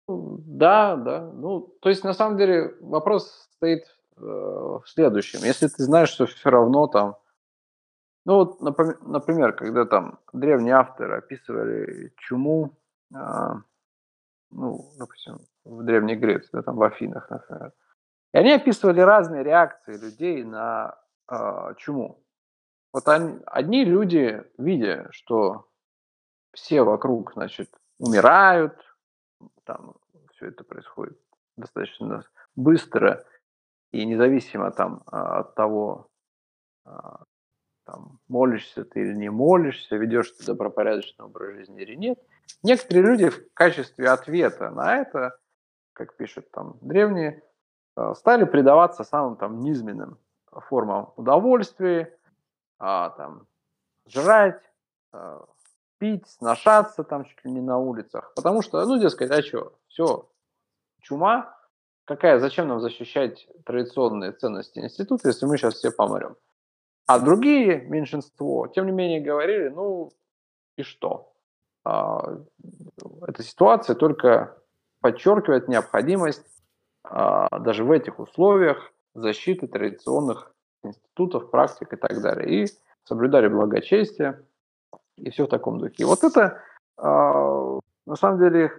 [0.09, 1.33] Да, да.
[1.33, 3.85] Ну, то есть на самом деле вопрос стоит
[4.17, 5.41] Э, в следующем.
[5.43, 7.17] Если ты знаешь, что все равно там,
[8.25, 12.79] ну вот, например, когда там древние авторы описывали чуму,
[13.15, 13.57] а,
[14.51, 17.73] ну, допустим, в Древней Греции, да, там в Афинах, например,
[18.33, 20.99] и они описывали разные реакции людей на
[21.31, 22.21] э, чуму.
[22.93, 25.69] Вот они, одни люди, видя, что
[26.53, 28.77] все вокруг, значит, умирают,
[29.65, 29.95] там
[30.33, 31.19] все это происходит
[31.57, 32.25] достаточно
[32.57, 33.25] быстро,
[33.93, 36.09] и независимо там а, от того,
[36.85, 37.23] а,
[37.85, 42.19] там, молишься ты или не молишься, ведешь ты добропорядочный образ жизни или нет,
[42.63, 45.39] некоторые люди в качестве ответа на это,
[45.93, 47.43] как пишут там древние,
[47.97, 50.19] э, стали предаваться самым там низменным
[50.69, 52.17] формам удовольствия,
[52.79, 53.47] а, там,
[54.07, 54.63] жрать,
[55.13, 55.41] э,
[55.99, 58.33] пить, сношаться там чуть ли не на улицах.
[58.35, 60.29] Потому что, ну, дескать, а что, все,
[61.01, 61.57] чума,
[62.05, 66.37] какая, зачем нам защищать традиционные ценности института, если мы сейчас все помрем?
[67.07, 70.11] А другие, меньшинство, тем не менее говорили, ну
[70.77, 71.33] и что?
[71.85, 72.39] А,
[73.27, 74.57] эта ситуация только
[75.01, 76.47] подчеркивает необходимость
[77.03, 82.65] а, даже в этих условиях защиты традиционных институтов, практик и так далее.
[82.65, 82.69] И
[83.05, 84.43] соблюдали благочестие
[85.17, 85.95] и все в таком духе.
[85.99, 86.63] И вот это
[86.97, 88.73] а, на самом деле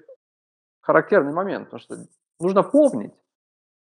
[0.81, 1.97] характерный момент, потому что
[2.39, 3.14] нужно помнить,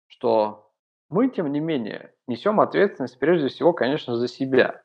[0.09, 0.72] что
[1.12, 4.82] мы, тем не менее, несем ответственность прежде всего, конечно, за себя.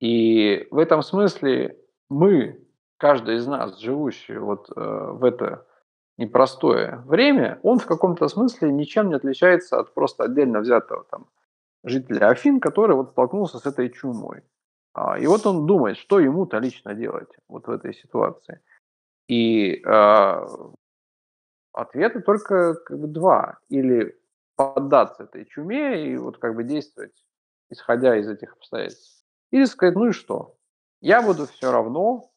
[0.00, 1.78] И в этом смысле
[2.08, 2.66] мы,
[2.96, 5.66] каждый из нас, живущий вот э, в это
[6.16, 11.26] непростое время, он в каком-то смысле ничем не отличается от просто отдельно взятого там
[11.84, 14.42] жителя Афин, который вот столкнулся с этой чумой.
[14.94, 18.60] А, и вот он думает, что ему-то лично делать вот в этой ситуации.
[19.28, 20.46] И э,
[21.72, 23.58] ответы только как бы два.
[23.68, 24.18] Или
[24.56, 27.24] поддаться этой чуме и вот как бы действовать,
[27.70, 29.24] исходя из этих обстоятельств.
[29.50, 30.56] Или сказать, ну и что?
[31.00, 32.30] Я буду все равно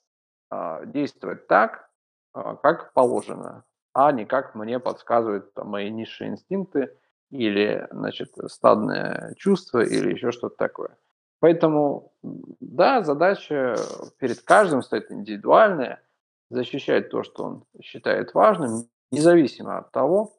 [0.52, 1.90] э, действовать так,
[2.36, 3.64] э, как положено,
[3.94, 6.98] а не как мне подсказывают там, мои низшие инстинкты
[7.32, 10.98] или, значит, стадное чувство или еще что-то такое.
[11.40, 13.76] Поэтому, да, задача
[14.18, 16.02] перед каждым стоит индивидуальная,
[16.50, 20.35] защищать то, что он считает важным, независимо от того,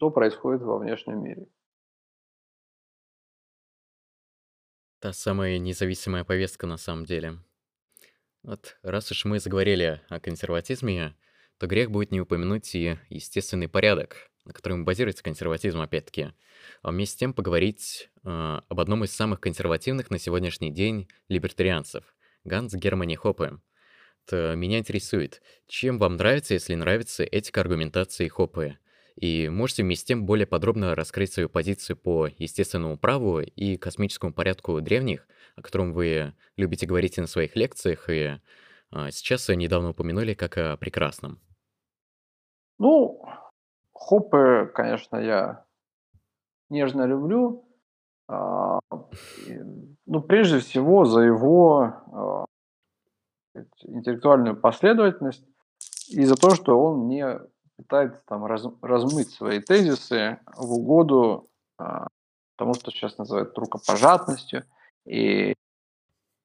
[0.00, 1.46] что происходит во внешнем мире.
[4.98, 7.36] Та самая независимая повестка на самом деле.
[8.42, 11.14] Вот раз уж мы заговорили о консерватизме,
[11.58, 16.32] то грех будет не упомянуть и естественный порядок, на котором базируется консерватизм опять-таки.
[16.80, 22.14] А вместе с тем поговорить э, об одном из самых консервативных на сегодняшний день либертарианцев—
[22.44, 23.58] Ганс Германи Хоппе.
[24.24, 28.78] То меня интересует, чем вам нравится, если нравится этика аргументации Хоппе?
[29.20, 34.32] И можете вместе с тем более подробно раскрыть свою позицию по естественному праву и космическому
[34.32, 38.40] порядку древних, о котором вы любите говорить на своих лекциях, и
[38.90, 41.38] а, сейчас недавно упомянули как о прекрасном.
[42.78, 43.22] Ну,
[43.92, 45.66] Хоппе, конечно, я
[46.70, 47.68] нежно люблю.
[48.26, 48.78] А,
[50.06, 52.46] ну, прежде всего, за его а,
[53.82, 55.44] интеллектуальную последовательность
[56.08, 57.38] и за то, что он не
[57.80, 61.48] пытается там раз, размыть свои тезисы в угоду
[61.78, 62.08] а,
[62.56, 64.64] тому, что сейчас называют рукопожатностью
[65.06, 65.54] и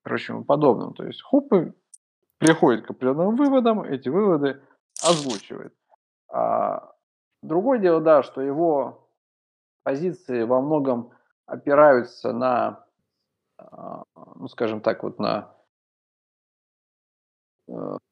[0.04, 0.94] прочему подобному.
[0.94, 1.74] То есть Хупы
[2.38, 4.62] приходит к определенным выводам, эти выводы
[5.04, 5.74] озвучивает.
[6.30, 6.94] А
[7.42, 9.10] другое дело, да, что его
[9.84, 11.12] позиции во многом
[11.46, 12.86] опираются на,
[13.58, 14.04] а,
[14.36, 15.55] ну, скажем так, вот на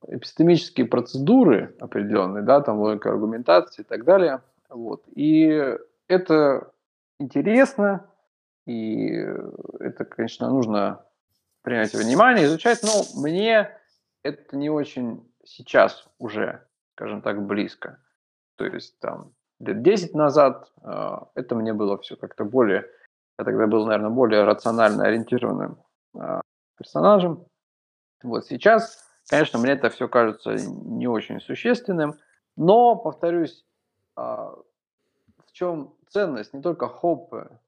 [0.08, 4.42] эпистемические процедуры определенные, да, там логика аргументации и так далее.
[4.70, 5.04] Вот.
[5.16, 5.78] И
[6.08, 6.72] это
[7.20, 8.10] интересно,
[8.66, 9.10] и
[9.80, 11.06] это, конечно, нужно
[11.62, 13.70] принять во внимание, изучать, но мне
[14.24, 16.66] это не очень сейчас уже,
[16.96, 18.00] скажем так, близко.
[18.58, 22.86] То есть там лет 10 назад э, это мне было все как-то более,
[23.40, 25.78] я тогда был, наверное, более рационально ориентированным
[26.16, 26.42] э,
[26.78, 27.46] персонажем.
[28.22, 32.16] Вот сейчас Конечно, мне это все кажется не очень существенным,
[32.56, 33.66] но, повторюсь,
[34.16, 34.56] а,
[35.46, 37.60] в чем ценность не только Хоппе,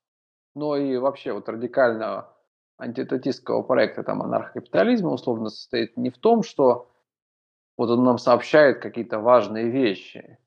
[0.53, 2.33] но и вообще вот радикального
[2.77, 6.89] антитетистского проекта там анархокапитализма условно состоит не в том, что
[7.77, 10.37] вот он нам сообщает какие-то важные вещи,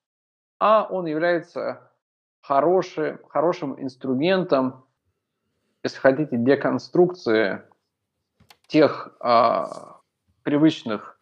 [0.58, 1.90] а он является
[2.40, 4.84] хороший, хорошим инструментом,
[5.82, 7.62] если хотите, деконструкции
[8.66, 9.97] тех а,
[10.48, 11.20] привычных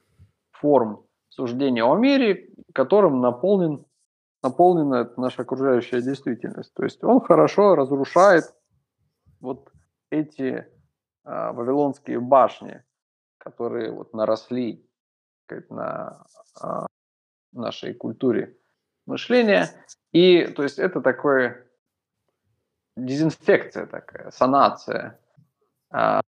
[0.52, 3.84] форм суждения о мире, которым наполнен,
[4.40, 6.72] наполнена наша окружающая действительность.
[6.74, 8.44] То есть он хорошо разрушает
[9.40, 9.72] вот
[10.10, 10.64] эти
[11.24, 12.84] а, вавилонские башни,
[13.38, 14.88] которые вот наросли
[15.46, 16.24] сказать, на
[16.60, 16.86] а,
[17.52, 18.56] нашей культуре
[19.06, 19.70] мышления.
[20.12, 21.66] И то есть это такое
[22.96, 25.18] дезинфекция такая, санация
[25.90, 26.20] а,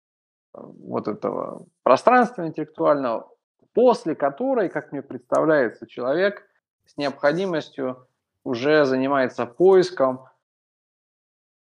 [0.60, 3.30] вот этого пространства интеллектуального,
[3.74, 6.44] после которой, как мне представляется, человек
[6.86, 8.06] с необходимостью
[8.44, 10.28] уже занимается поиском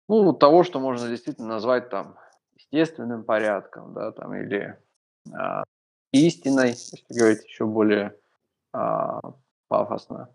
[0.09, 2.17] ну, того, что можно действительно назвать там
[2.55, 4.79] естественным порядком, да, там, или
[5.27, 5.63] э,
[6.13, 8.17] истиной, если говорить еще более
[8.73, 9.21] а,
[9.69, 10.29] пафосно.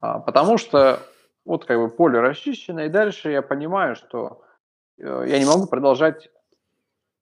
[0.00, 1.00] А, потому что
[1.44, 4.42] вот как бы поле расчищено, и дальше я понимаю, что
[4.98, 6.30] э, я не могу продолжать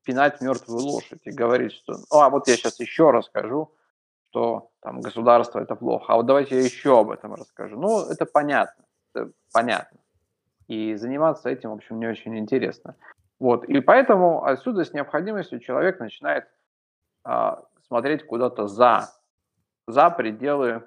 [0.07, 3.73] пинать мертвую лошадь и говорить, что «Ну, а вот я сейчас еще расскажу,
[4.31, 7.79] что там государство это плохо, а вот давайте я еще об этом расскажу.
[7.79, 9.99] Ну, это понятно, это понятно.
[10.69, 12.95] И заниматься этим, в общем, не очень интересно.
[13.39, 13.65] Вот.
[13.65, 16.47] И поэтому отсюда с необходимостью человек начинает
[17.25, 19.11] а, смотреть куда-то за,
[19.87, 20.83] за пределы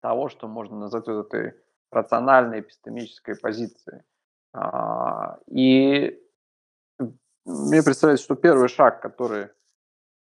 [0.00, 1.54] того, что можно назвать вот этой
[1.90, 4.04] рациональной эпистемической позиции.
[4.54, 6.21] А, и
[7.44, 9.48] мне представляется, что первый шаг, который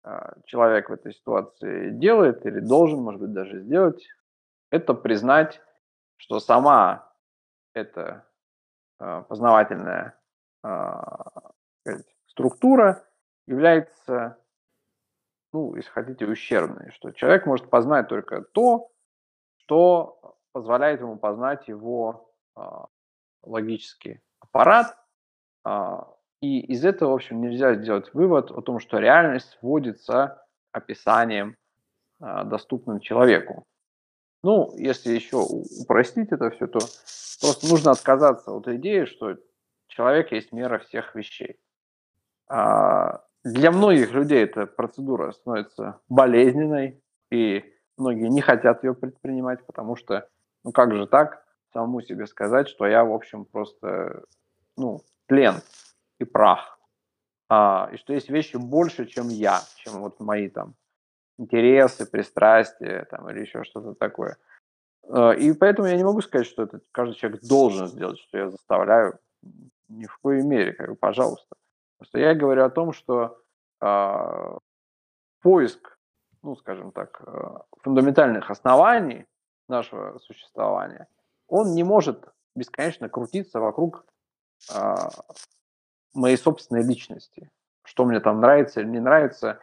[0.04, 4.08] а, человек в этой ситуации делает или должен, может быть, даже сделать,
[4.70, 5.62] это признать,
[6.18, 7.14] что сама
[7.74, 8.26] эта
[9.00, 10.18] а, познавательная
[10.62, 13.04] сказать, структура
[13.48, 14.38] является,
[15.54, 18.92] ну, если хотите, ущербной, что человек может познать только то,
[19.58, 22.88] что позволяет ему познать его а,
[23.44, 24.98] логический аппарат.
[26.42, 31.56] И из этого, в общем, нельзя сделать вывод о том, что реальность сводится описанием,
[32.20, 33.66] а, доступным человеку.
[34.44, 36.80] Ну, если еще упростить это все, то
[37.40, 39.38] просто нужно отказаться от идеи, что
[39.88, 41.60] человек есть мера всех вещей.
[42.48, 47.64] А, для многих людей эта процедура становится болезненной, и
[47.98, 50.28] многие не хотят ее предпринимать, потому что,
[50.64, 54.24] ну как же так, самому себе сказать, что я, в общем, просто,
[54.76, 55.56] ну, тлен
[56.22, 56.80] и прах.
[57.50, 60.76] А, и что есть вещи больше, чем я, чем вот мои там
[61.38, 64.38] интересы, пристрастия там, или еще что-то такое.
[65.10, 68.50] А, и поэтому я не могу сказать, что это каждый человек должен сделать, что я
[68.50, 69.20] заставляю.
[69.90, 71.56] Ни в коей мере, как бы, пожалуйста.
[71.98, 73.38] Просто я говорю о том, что
[73.82, 74.58] э,
[75.42, 75.98] поиск
[76.44, 79.26] ну, скажем так, э, фундаментальных оснований
[79.68, 81.08] нашего существования,
[81.48, 84.06] он не может бесконечно крутиться вокруг
[84.74, 85.10] а,
[86.14, 87.50] моей собственной личности.
[87.84, 89.60] Что мне там нравится или не нравится,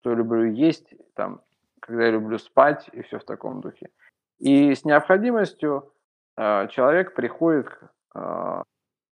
[0.00, 1.40] что я люблю есть, там,
[1.80, 3.90] когда я люблю спать и все в таком духе.
[4.38, 5.92] И с необходимостью
[6.36, 8.62] э, человек приходит к э,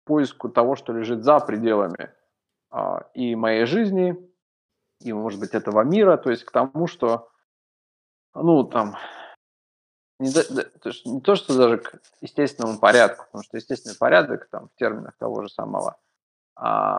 [0.06, 2.12] поиску того, что лежит за пределами
[2.72, 2.78] э,
[3.14, 4.18] и моей жизни,
[5.02, 7.30] и, может быть, этого мира, то есть к тому, что,
[8.34, 8.96] ну, там,
[10.20, 14.76] не, то, не то, что даже к естественному порядку, потому что естественный порядок, там, в
[14.76, 15.98] терминах того же самого
[16.60, 16.98] а,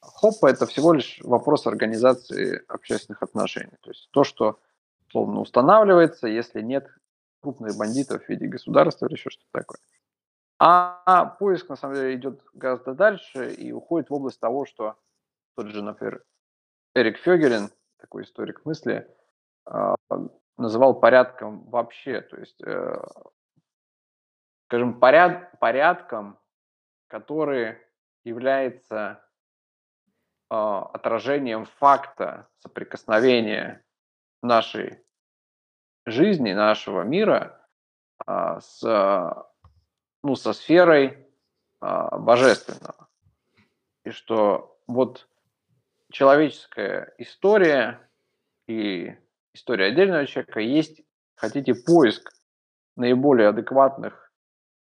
[0.00, 3.76] Хоппа, это всего лишь вопрос организации общественных отношений.
[3.80, 4.58] То есть то, что,
[5.10, 6.88] словно, устанавливается, если нет
[7.40, 9.78] крупных бандитов в виде государства или еще что-то такое.
[10.58, 14.96] А поиск, на самом деле, идет гораздо дальше и уходит в область того, что
[15.54, 16.24] тот же, например,
[16.94, 19.06] Эрик Фёгерин, такой историк мысли,
[19.66, 19.96] а,
[20.56, 22.96] называл порядком вообще, то есть, э,
[24.66, 26.38] скажем, поряд, порядком,
[27.08, 27.78] который
[28.26, 29.24] является
[30.50, 33.84] а, отражением факта соприкосновения
[34.42, 34.98] нашей
[36.04, 37.66] жизни, нашего мира
[38.26, 38.82] а, с,
[40.22, 41.22] ну, со сферой
[41.80, 43.08] божественного.
[44.04, 45.28] И что вот
[46.10, 48.08] человеческая история
[48.66, 49.14] и
[49.52, 51.02] история отдельного человека есть,
[51.36, 52.32] хотите, поиск
[52.96, 54.32] наиболее адекватных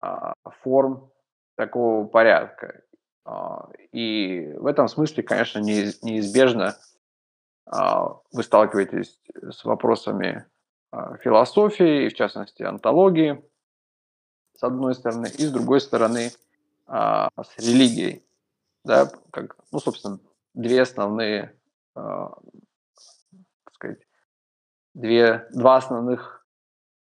[0.01, 1.11] а, форм
[1.57, 2.83] такого порядка.
[3.25, 6.77] А, и в этом смысле, конечно, неизбежно
[7.67, 10.47] а, вы сталкиваетесь с вопросами
[10.91, 13.45] а, философии, и в частности антологии,
[14.57, 16.33] с одной стороны, и с другой стороны
[16.87, 18.25] с религией.
[18.85, 20.19] Да, как, ну, собственно,
[20.55, 21.57] две основные,
[21.95, 22.41] так
[23.75, 24.01] сказать,
[24.95, 26.45] две, два основных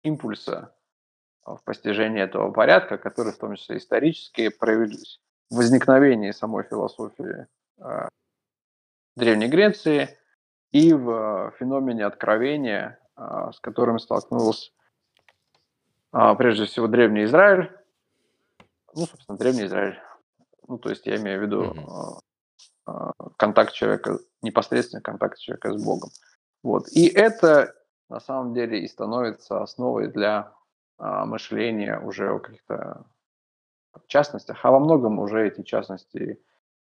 [0.03, 0.75] импульса
[1.43, 7.47] в постижении этого порядка, которые в том числе исторически проявились возникновении самой философии
[7.79, 8.07] э,
[9.15, 10.17] Древней Греции
[10.71, 14.71] и в феномене откровения, э, с которым столкнулся
[16.13, 17.71] э, прежде всего Древний Израиль,
[18.95, 19.99] ну, собственно, Древний Израиль.
[20.67, 22.19] Ну, то есть я имею в виду mm-hmm
[23.37, 26.09] контакт человека, непосредственный контакт человека с Богом.
[26.63, 26.87] Вот.
[26.89, 27.75] И это
[28.09, 30.51] на самом деле и становится основой для
[30.97, 33.05] мышления уже о каких-то
[34.07, 36.41] частностях, а во многом уже эти частности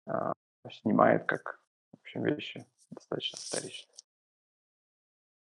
[0.06, 0.32] а,
[0.70, 1.60] снимает как
[1.92, 3.96] в общем, вещи достаточно вторичные.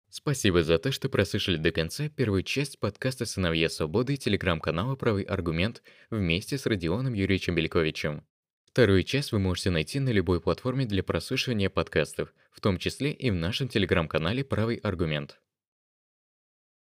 [0.10, 5.84] Спасибо за то, что прослушали до конца первую часть подкаста «Сыновья свободы» телеграм-канала «Правый аргумент»
[6.10, 8.26] вместе с Родионом Юрьевичем Бельковичем.
[8.64, 13.30] Вторую часть вы можете найти на любой платформе для прослушивания подкастов, в том числе и
[13.30, 15.42] в нашем телеграм-канале «Правый аргумент».